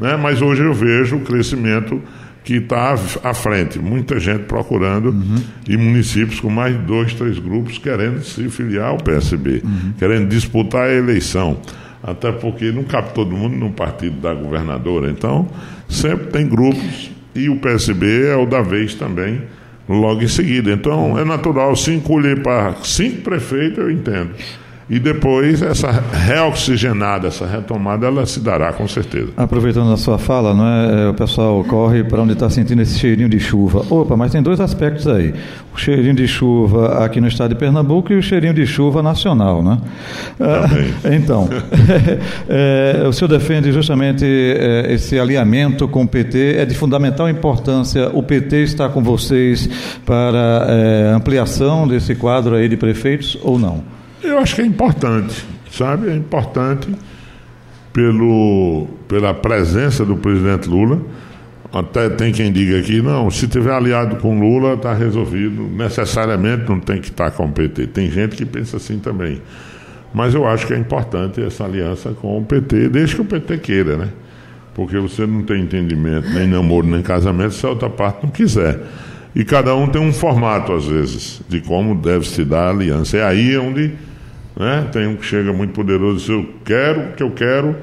né? 0.00 0.16
mas 0.16 0.40
hoje 0.40 0.62
eu 0.62 0.72
vejo 0.72 1.16
o 1.16 1.20
crescimento 1.20 2.00
que 2.44 2.54
está 2.54 2.94
à 3.24 3.34
frente. 3.34 3.78
Muita 3.78 4.20
gente 4.20 4.44
procurando 4.44 5.10
uhum. 5.10 5.36
e 5.68 5.76
municípios 5.76 6.40
com 6.40 6.48
mais 6.48 6.74
de 6.76 6.82
dois, 6.84 7.12
três 7.14 7.38
grupos 7.38 7.78
querendo 7.78 8.22
se 8.22 8.48
filiar 8.48 8.90
ao 8.90 8.98
PSB, 8.98 9.62
uhum. 9.64 9.92
querendo 9.98 10.28
disputar 10.28 10.88
a 10.88 10.94
eleição. 10.94 11.60
Até 12.02 12.30
porque 12.30 12.70
não 12.70 12.84
cabe 12.84 13.12
todo 13.12 13.36
mundo 13.36 13.56
no 13.56 13.70
partido 13.70 14.20
da 14.20 14.32
governadora. 14.32 15.10
Então, 15.10 15.48
sempre 15.88 16.28
tem 16.28 16.48
grupos 16.48 17.10
e 17.34 17.48
o 17.48 17.56
PSB 17.56 18.26
é 18.26 18.36
o 18.36 18.46
da 18.46 18.62
vez 18.62 18.94
também 18.94 19.42
logo 19.88 20.22
em 20.22 20.28
seguida. 20.28 20.70
Então 20.70 21.18
é 21.18 21.24
natural 21.24 21.74
se 21.74 21.92
encolher 21.92 22.42
para 22.42 22.74
cinco 22.82 23.22
prefeitos, 23.22 23.78
eu 23.78 23.90
entendo. 23.90 24.30
E 24.90 24.98
depois 24.98 25.60
essa 25.60 25.90
reoxigenada, 25.90 27.28
essa 27.28 27.46
retomada, 27.46 28.06
ela 28.06 28.24
se 28.24 28.40
dará 28.40 28.72
com 28.72 28.88
certeza. 28.88 29.28
Aproveitando 29.36 29.92
a 29.92 29.98
sua 29.98 30.16
fala, 30.16 30.54
não 30.54 30.66
é, 30.66 31.04
é 31.04 31.08
o 31.08 31.14
pessoal 31.14 31.62
corre 31.64 32.02
para 32.02 32.22
onde 32.22 32.32
está 32.32 32.48
sentindo 32.48 32.80
esse 32.80 32.98
cheirinho 32.98 33.28
de 33.28 33.38
chuva. 33.38 33.84
Opa, 33.90 34.16
mas 34.16 34.32
tem 34.32 34.42
dois 34.42 34.60
aspectos 34.60 35.06
aí. 35.06 35.34
O 35.74 35.78
cheirinho 35.78 36.14
de 36.14 36.26
chuva 36.26 37.04
aqui 37.04 37.20
no 37.20 37.28
estado 37.28 37.50
de 37.50 37.56
Pernambuco 37.56 38.14
e 38.14 38.16
o 38.16 38.22
cheirinho 38.22 38.54
de 38.54 38.66
chuva 38.66 39.02
nacional, 39.02 39.62
né? 39.62 39.78
Ah, 40.40 40.66
então, 41.12 41.50
é, 42.48 43.04
o 43.06 43.12
senhor 43.12 43.28
defende 43.28 43.70
justamente 43.70 44.24
é, 44.24 44.94
esse 44.94 45.18
alinhamento 45.20 45.86
com 45.86 46.04
o 46.04 46.08
PT. 46.08 46.56
É 46.56 46.64
de 46.64 46.74
fundamental 46.74 47.28
importância 47.28 48.08
o 48.14 48.22
PT 48.22 48.62
estar 48.62 48.88
com 48.88 49.02
vocês 49.02 49.68
para 50.06 50.66
é, 50.66 51.12
ampliação 51.14 51.86
desse 51.86 52.14
quadro 52.14 52.54
aí 52.54 52.70
de 52.70 52.76
prefeitos 52.76 53.36
ou 53.42 53.58
não? 53.58 53.97
Eu 54.22 54.38
acho 54.38 54.54
que 54.54 54.62
é 54.62 54.66
importante, 54.66 55.44
sabe? 55.70 56.08
É 56.08 56.14
importante 56.14 56.88
pelo, 57.92 58.86
pela 59.06 59.32
presença 59.34 60.04
do 60.04 60.16
presidente 60.16 60.68
Lula. 60.68 61.00
Até 61.72 62.08
tem 62.08 62.32
quem 62.32 62.50
diga 62.50 62.78
aqui, 62.78 63.02
não, 63.02 63.30
se 63.30 63.46
tiver 63.46 63.72
aliado 63.72 64.16
com 64.16 64.40
Lula, 64.40 64.74
está 64.74 64.94
resolvido. 64.94 65.62
Necessariamente 65.64 66.68
não 66.68 66.80
tem 66.80 67.00
que 67.00 67.08
estar 67.08 67.30
com 67.30 67.44
o 67.44 67.52
PT. 67.52 67.88
Tem 67.88 68.10
gente 68.10 68.36
que 68.36 68.46
pensa 68.46 68.78
assim 68.78 68.98
também. 68.98 69.42
Mas 70.12 70.34
eu 70.34 70.46
acho 70.46 70.66
que 70.66 70.72
é 70.72 70.78
importante 70.78 71.42
essa 71.42 71.64
aliança 71.64 72.10
com 72.12 72.38
o 72.38 72.44
PT, 72.44 72.88
desde 72.88 73.16
que 73.16 73.20
o 73.20 73.24
PT 73.24 73.58
queira, 73.58 73.96
né? 73.96 74.08
Porque 74.74 74.98
você 74.98 75.26
não 75.26 75.42
tem 75.42 75.62
entendimento, 75.62 76.28
nem 76.30 76.46
namoro, 76.46 76.86
nem 76.86 77.02
casamento, 77.02 77.52
se 77.52 77.66
a 77.66 77.70
outra 77.70 77.90
parte 77.90 78.22
não 78.22 78.30
quiser. 78.30 78.80
E 79.38 79.44
cada 79.44 79.74
um 79.74 79.86
tem 79.86 80.02
um 80.02 80.12
formato, 80.12 80.72
às 80.72 80.84
vezes, 80.84 81.40
de 81.48 81.60
como 81.60 81.94
deve 81.94 82.28
se 82.28 82.44
dar 82.44 82.66
a 82.66 82.70
aliança. 82.70 83.16
É 83.16 83.24
aí 83.24 83.56
onde 83.56 83.94
né? 84.58 84.88
Tem 84.92 85.06
um 85.06 85.14
que 85.14 85.24
chega 85.24 85.52
muito 85.52 85.72
poderoso 85.72 86.16
e 86.16 86.18
diz: 86.18 86.28
Eu 86.28 86.54
quero 86.64 87.12
que 87.12 87.22
eu 87.22 87.30
quero 87.30 87.76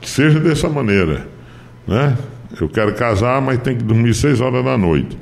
que 0.00 0.08
seja 0.08 0.38
dessa 0.38 0.68
maneira. 0.68 1.26
Né? 1.86 2.16
Eu 2.60 2.68
quero 2.68 2.94
casar, 2.94 3.42
mas 3.42 3.58
tem 3.58 3.76
que 3.76 3.82
dormir 3.82 4.14
seis 4.14 4.40
horas 4.40 4.64
da 4.64 4.78
noite. 4.78 5.18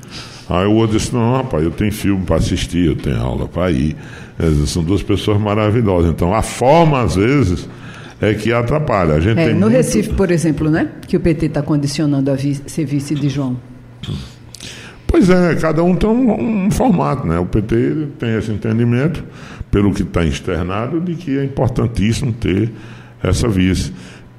Aí 0.50 0.66
o 0.66 0.74
outro 0.74 0.98
disse: 0.98 1.14
Não, 1.14 1.36
rapaz, 1.36 1.64
eu 1.64 1.70
tenho 1.70 1.90
filme 1.90 2.24
para 2.26 2.36
assistir, 2.36 2.88
eu 2.88 2.96
tenho 2.96 3.18
aula 3.18 3.48
para 3.48 3.70
ir. 3.70 3.96
São 4.66 4.84
duas 4.84 5.02
pessoas 5.02 5.40
maravilhosas. 5.40 6.10
Então 6.10 6.34
a 6.34 6.42
forma, 6.42 7.00
às 7.00 7.16
vezes, 7.16 7.66
é 8.20 8.34
que 8.34 8.52
atrapalha. 8.52 9.14
A 9.14 9.20
gente 9.20 9.40
é, 9.40 9.48
no 9.54 9.60
muito... 9.60 9.68
Recife, 9.68 10.10
por 10.10 10.30
exemplo, 10.30 10.70
né? 10.70 10.90
Que 11.06 11.16
o 11.16 11.20
PT 11.20 11.46
está 11.46 11.62
condicionando 11.62 12.30
a 12.30 12.34
vi 12.34 12.54
ser 12.66 12.84
vice 12.84 13.14
de 13.14 13.30
João. 13.30 13.56
Pois 15.08 15.30
é, 15.30 15.54
cada 15.56 15.82
um 15.82 15.96
tem 15.96 16.08
um, 16.08 16.66
um 16.66 16.70
formato, 16.70 17.26
né? 17.26 17.38
O 17.38 17.46
PT 17.46 18.08
tem 18.18 18.36
esse 18.36 18.52
entendimento 18.52 19.24
pelo 19.70 19.92
que 19.92 20.02
está 20.02 20.22
externado, 20.22 21.00
de 21.00 21.14
que 21.14 21.38
é 21.38 21.44
importantíssimo 21.44 22.30
ter 22.32 22.70
essa 23.22 23.48
vice. 23.48 23.90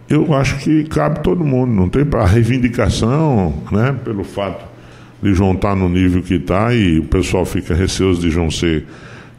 Eu 0.08 0.32
acho 0.34 0.60
que 0.60 0.84
cabe 0.86 1.22
todo 1.22 1.44
mundo, 1.44 1.74
não 1.74 1.90
tem 1.90 2.06
para 2.06 2.24
reivindicação, 2.24 3.64
né, 3.72 3.96
pelo 4.04 4.24
fato 4.24 4.66
de 5.22 5.34
João 5.34 5.54
estar 5.54 5.70
tá 5.70 5.76
no 5.76 5.90
nível 5.90 6.22
que 6.22 6.36
está 6.36 6.74
e 6.74 7.00
o 7.00 7.04
pessoal 7.04 7.46
fica 7.46 7.74
receoso 7.74 8.22
de 8.22 8.30
João 8.30 8.50
ser 8.50 8.86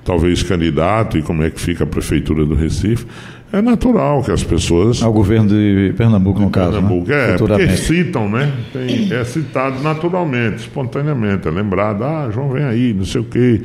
talvez 0.04 0.42
candidato 0.42 1.16
e 1.16 1.22
como 1.22 1.42
é 1.42 1.50
que 1.50 1.60
fica 1.60 1.84
a 1.84 1.86
prefeitura 1.86 2.44
do 2.44 2.54
Recife. 2.54 3.06
É 3.52 3.60
natural 3.60 4.22
que 4.22 4.30
as 4.30 4.44
pessoas. 4.44 5.02
Ao 5.02 5.12
governo 5.12 5.48
de 5.48 5.92
Pernambuco, 5.96 6.40
no 6.40 6.50
caso. 6.50 6.72
Né? 6.72 6.78
Pernambuco, 6.78 7.10
né? 7.10 7.34
é, 7.34 7.36
porque 7.36 7.76
citam, 7.76 8.28
né? 8.28 8.52
Tem, 8.72 9.12
é 9.12 9.24
citado 9.24 9.82
naturalmente, 9.82 10.58
espontaneamente. 10.58 11.48
É 11.48 11.50
lembrado, 11.50 12.04
ah, 12.04 12.30
João 12.32 12.50
vem 12.50 12.64
aí, 12.64 12.94
não 12.94 13.04
sei 13.04 13.20
o 13.20 13.24
quê, 13.24 13.62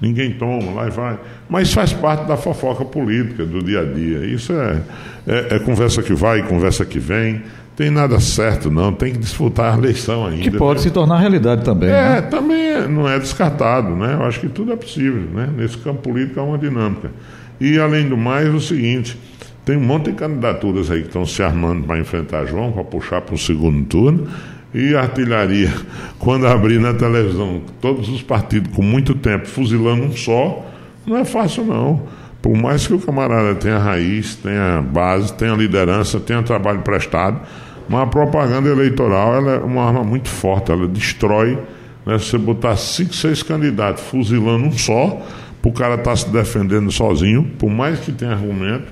ninguém 0.00 0.32
toma, 0.32 0.72
lá 0.72 0.86
e 0.86 0.90
vai. 0.90 1.18
Mas 1.48 1.72
faz 1.72 1.92
parte 1.92 2.26
da 2.26 2.36
fofoca 2.36 2.84
política 2.84 3.44
do 3.44 3.62
dia 3.62 3.80
a 3.80 3.84
dia. 3.84 4.24
Isso 4.24 4.52
é, 4.52 4.80
é, 5.26 5.56
é 5.56 5.58
conversa 5.58 6.02
que 6.02 6.14
vai, 6.14 6.42
conversa 6.42 6.84
que 6.84 6.98
vem 6.98 7.42
tem 7.76 7.90
nada 7.90 8.18
certo, 8.18 8.70
não. 8.70 8.90
Tem 8.90 9.12
que 9.12 9.18
disputar 9.18 9.74
a 9.74 9.76
eleição 9.76 10.24
ainda. 10.24 10.42
Que 10.42 10.50
pode 10.50 10.80
né? 10.80 10.84
se 10.84 10.90
tornar 10.90 11.18
realidade 11.18 11.62
também. 11.62 11.90
É, 11.90 11.92
né? 11.92 12.22
também 12.22 12.88
não 12.88 13.06
é 13.06 13.18
descartado, 13.18 13.94
né? 13.94 14.14
Eu 14.14 14.24
acho 14.24 14.40
que 14.40 14.48
tudo 14.48 14.72
é 14.72 14.76
possível, 14.76 15.28
né? 15.30 15.50
Nesse 15.54 15.76
campo 15.76 16.00
político 16.00 16.40
há 16.40 16.42
uma 16.42 16.56
dinâmica. 16.56 17.10
E, 17.60 17.78
além 17.78 18.08
do 18.08 18.16
mais, 18.16 18.52
o 18.52 18.60
seguinte: 18.60 19.18
tem 19.64 19.76
um 19.76 19.80
monte 19.80 20.10
de 20.10 20.12
candidaturas 20.12 20.90
aí 20.90 21.00
que 21.00 21.08
estão 21.08 21.26
se 21.26 21.42
armando 21.42 21.84
para 21.84 21.98
enfrentar 21.98 22.46
João, 22.46 22.70
para 22.70 22.84
puxar 22.84 23.20
para 23.20 23.34
o 23.34 23.38
segundo 23.38 23.84
turno. 23.86 24.28
E 24.72 24.94
artilharia, 24.94 25.72
quando 26.18 26.46
abrir 26.46 26.78
na 26.78 26.94
televisão, 26.94 27.62
todos 27.80 28.08
os 28.08 28.22
partidos 28.22 28.74
com 28.74 28.82
muito 28.82 29.14
tempo 29.14 29.46
fuzilando 29.46 30.04
um 30.04 30.12
só, 30.12 30.64
não 31.06 31.16
é 31.16 31.24
fácil, 31.24 31.64
não. 31.64 32.02
Por 32.42 32.56
mais 32.56 32.86
que 32.86 32.94
o 32.94 32.98
camarada 33.00 33.56
tenha 33.56 33.78
raiz, 33.78 34.36
tenha 34.36 34.80
base, 34.82 35.32
tenha 35.32 35.54
liderança, 35.54 36.20
tenha 36.20 36.42
trabalho 36.44 36.82
prestado, 36.82 37.40
mas 37.88 38.02
a 38.02 38.06
propaganda 38.06 38.68
eleitoral 38.68 39.34
é 39.48 39.58
uma 39.58 39.84
arma 39.84 40.04
muito 40.04 40.28
forte, 40.28 40.70
ela 40.70 40.86
destrói 40.86 41.58
Né? 42.04 42.18
Se 42.18 42.26
você 42.26 42.38
botar 42.38 42.76
cinco, 42.76 43.14
seis 43.16 43.42
candidatos 43.42 44.04
fuzilando 44.04 44.66
um 44.66 44.72
só, 44.72 45.20
o 45.66 45.72
cara 45.72 45.96
estar 45.96 46.10
tá 46.10 46.16
se 46.16 46.28
defendendo 46.30 46.92
sozinho, 46.92 47.50
por 47.58 47.68
mais 47.68 47.98
que 47.98 48.12
tenha 48.12 48.32
argumento, 48.32 48.86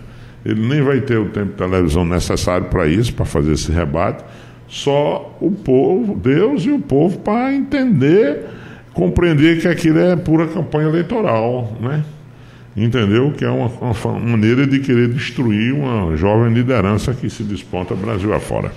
ele 0.44 0.66
nem 0.66 0.82
vai 0.82 1.00
ter 1.00 1.16
o 1.16 1.26
tempo 1.26 1.52
de 1.52 1.56
televisão 1.56 2.04
necessário 2.04 2.66
para 2.66 2.86
isso, 2.88 3.14
para 3.14 3.24
fazer 3.24 3.52
esse 3.52 3.70
rebate. 3.70 4.24
Só 4.66 5.36
o 5.40 5.52
povo, 5.52 6.16
Deus 6.16 6.64
e 6.64 6.70
o 6.70 6.80
povo, 6.80 7.18
para 7.20 7.54
entender, 7.54 8.40
compreender 8.92 9.60
que 9.60 9.68
aquilo 9.68 10.00
é 10.00 10.16
pura 10.16 10.48
campanha 10.48 10.88
eleitoral, 10.88 11.76
né? 11.80 12.02
Entendeu? 12.76 13.30
Que 13.30 13.44
é 13.44 13.50
uma, 13.50 13.70
uma 13.80 14.18
maneira 14.18 14.66
de 14.66 14.80
querer 14.80 15.08
destruir 15.08 15.72
uma 15.72 16.16
jovem 16.16 16.52
liderança 16.52 17.14
que 17.14 17.30
se 17.30 17.44
desponta 17.44 17.94
Brasil 17.94 18.34
afora. 18.34 18.72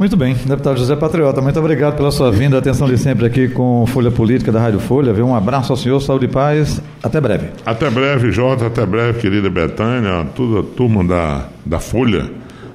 Muito 0.00 0.16
bem, 0.16 0.32
deputado 0.32 0.78
José 0.78 0.96
Patriota, 0.96 1.42
muito 1.42 1.58
obrigado 1.60 1.94
pela 1.94 2.10
sua 2.10 2.32
vinda, 2.32 2.56
atenção 2.56 2.88
de 2.88 2.96
sempre 2.96 3.26
aqui 3.26 3.48
com 3.48 3.84
Folha 3.86 4.10
Política 4.10 4.50
da 4.50 4.58
Rádio 4.58 4.80
Folha. 4.80 5.12
Um 5.22 5.34
abraço 5.34 5.74
ao 5.74 5.76
senhor, 5.76 6.00
saúde 6.00 6.24
e 6.24 6.28
paz. 6.28 6.82
Até 7.02 7.20
breve. 7.20 7.48
Até 7.66 7.90
breve, 7.90 8.32
Jota, 8.32 8.68
até 8.68 8.86
breve, 8.86 9.20
querida 9.20 9.50
Betânia, 9.50 10.26
toda 10.34 10.60
a 10.60 10.62
turma 10.62 11.04
da, 11.04 11.48
da 11.66 11.78
Folha, 11.80 12.30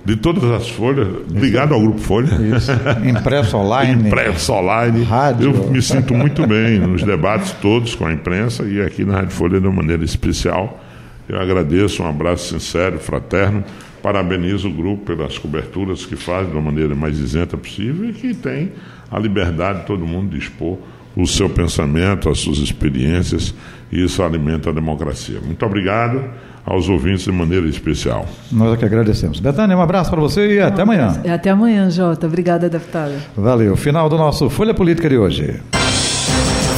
de 0.06 0.16
todas 0.16 0.44
as 0.52 0.70
folhas, 0.70 1.08
ligado 1.32 1.74
ao 1.74 1.82
Grupo 1.82 2.00
Folha. 2.00 2.30
Isso. 2.56 2.72
Impresso 3.04 3.58
online. 3.58 4.08
Impresso 4.08 4.54
online. 4.54 5.04
Rádio. 5.04 5.52
Eu 5.52 5.72
me 5.72 5.82
sinto 5.82 6.14
muito 6.14 6.46
bem 6.46 6.78
nos 6.78 7.02
debates 7.02 7.54
todos 7.54 7.96
com 7.96 8.06
a 8.06 8.14
imprensa 8.14 8.62
e 8.66 8.80
aqui 8.80 9.04
na 9.04 9.16
Rádio 9.16 9.32
Folha 9.32 9.60
de 9.60 9.66
uma 9.66 9.78
maneira 9.78 10.04
especial. 10.04 10.80
Eu 11.28 11.42
agradeço, 11.42 12.04
um 12.04 12.08
abraço 12.08 12.54
sincero, 12.54 13.00
fraterno 13.00 13.64
Parabenizo 14.06 14.68
o 14.68 14.72
grupo 14.72 15.04
pelas 15.04 15.36
coberturas 15.39 16.06
que 16.06 16.15
faz 16.15 16.48
da 16.48 16.62
maneira 16.62 16.94
mais 16.94 17.18
isenta 17.18 17.58
possível 17.58 18.08
e 18.08 18.13
que 18.13 18.36
tem 18.36 18.72
a 19.10 19.18
liberdade 19.18 19.80
de 19.80 19.88
todo 19.88 20.06
mundo 20.06 20.30
de 20.30 20.38
expor 20.38 20.78
o 21.15 21.26
seu 21.26 21.50
pensamento, 21.50 22.30
as 22.30 22.38
suas 22.38 22.60
experiências, 22.60 23.52
e 23.91 24.04
isso 24.04 24.22
alimenta 24.22 24.70
a 24.70 24.72
democracia. 24.72 25.39
Muito 25.44 25.65
obrigado 25.65 26.24
aos 26.63 26.88
ouvintes 26.88 27.24
de 27.24 27.32
maneira 27.32 27.68
especial. 27.68 28.28
Nós 28.52 28.76
é 28.76 28.78
que 28.78 28.86
agradecemos. 28.86 29.39
Betânia, 29.39 29.76
um 29.76 29.82
abraço 29.82 30.12
para 30.12 30.22
você 30.22 30.54
e 30.54 30.60
até 30.60 30.84
amanhã. 30.84 31.20
Até 31.28 31.50
amanhã, 31.50 31.89
Jota. 31.89 32.28
Obrigada, 32.28 32.70
deputada. 32.70 33.15
Valeu. 33.36 33.76
Final 33.76 34.08
do 34.08 34.20
nosso 34.20 34.52
Folha 34.52 34.76
Política 34.76 35.10
de 35.10 35.18
hoje. 35.18 35.60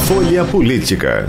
Folha 0.06 0.46
Política. 0.46 1.28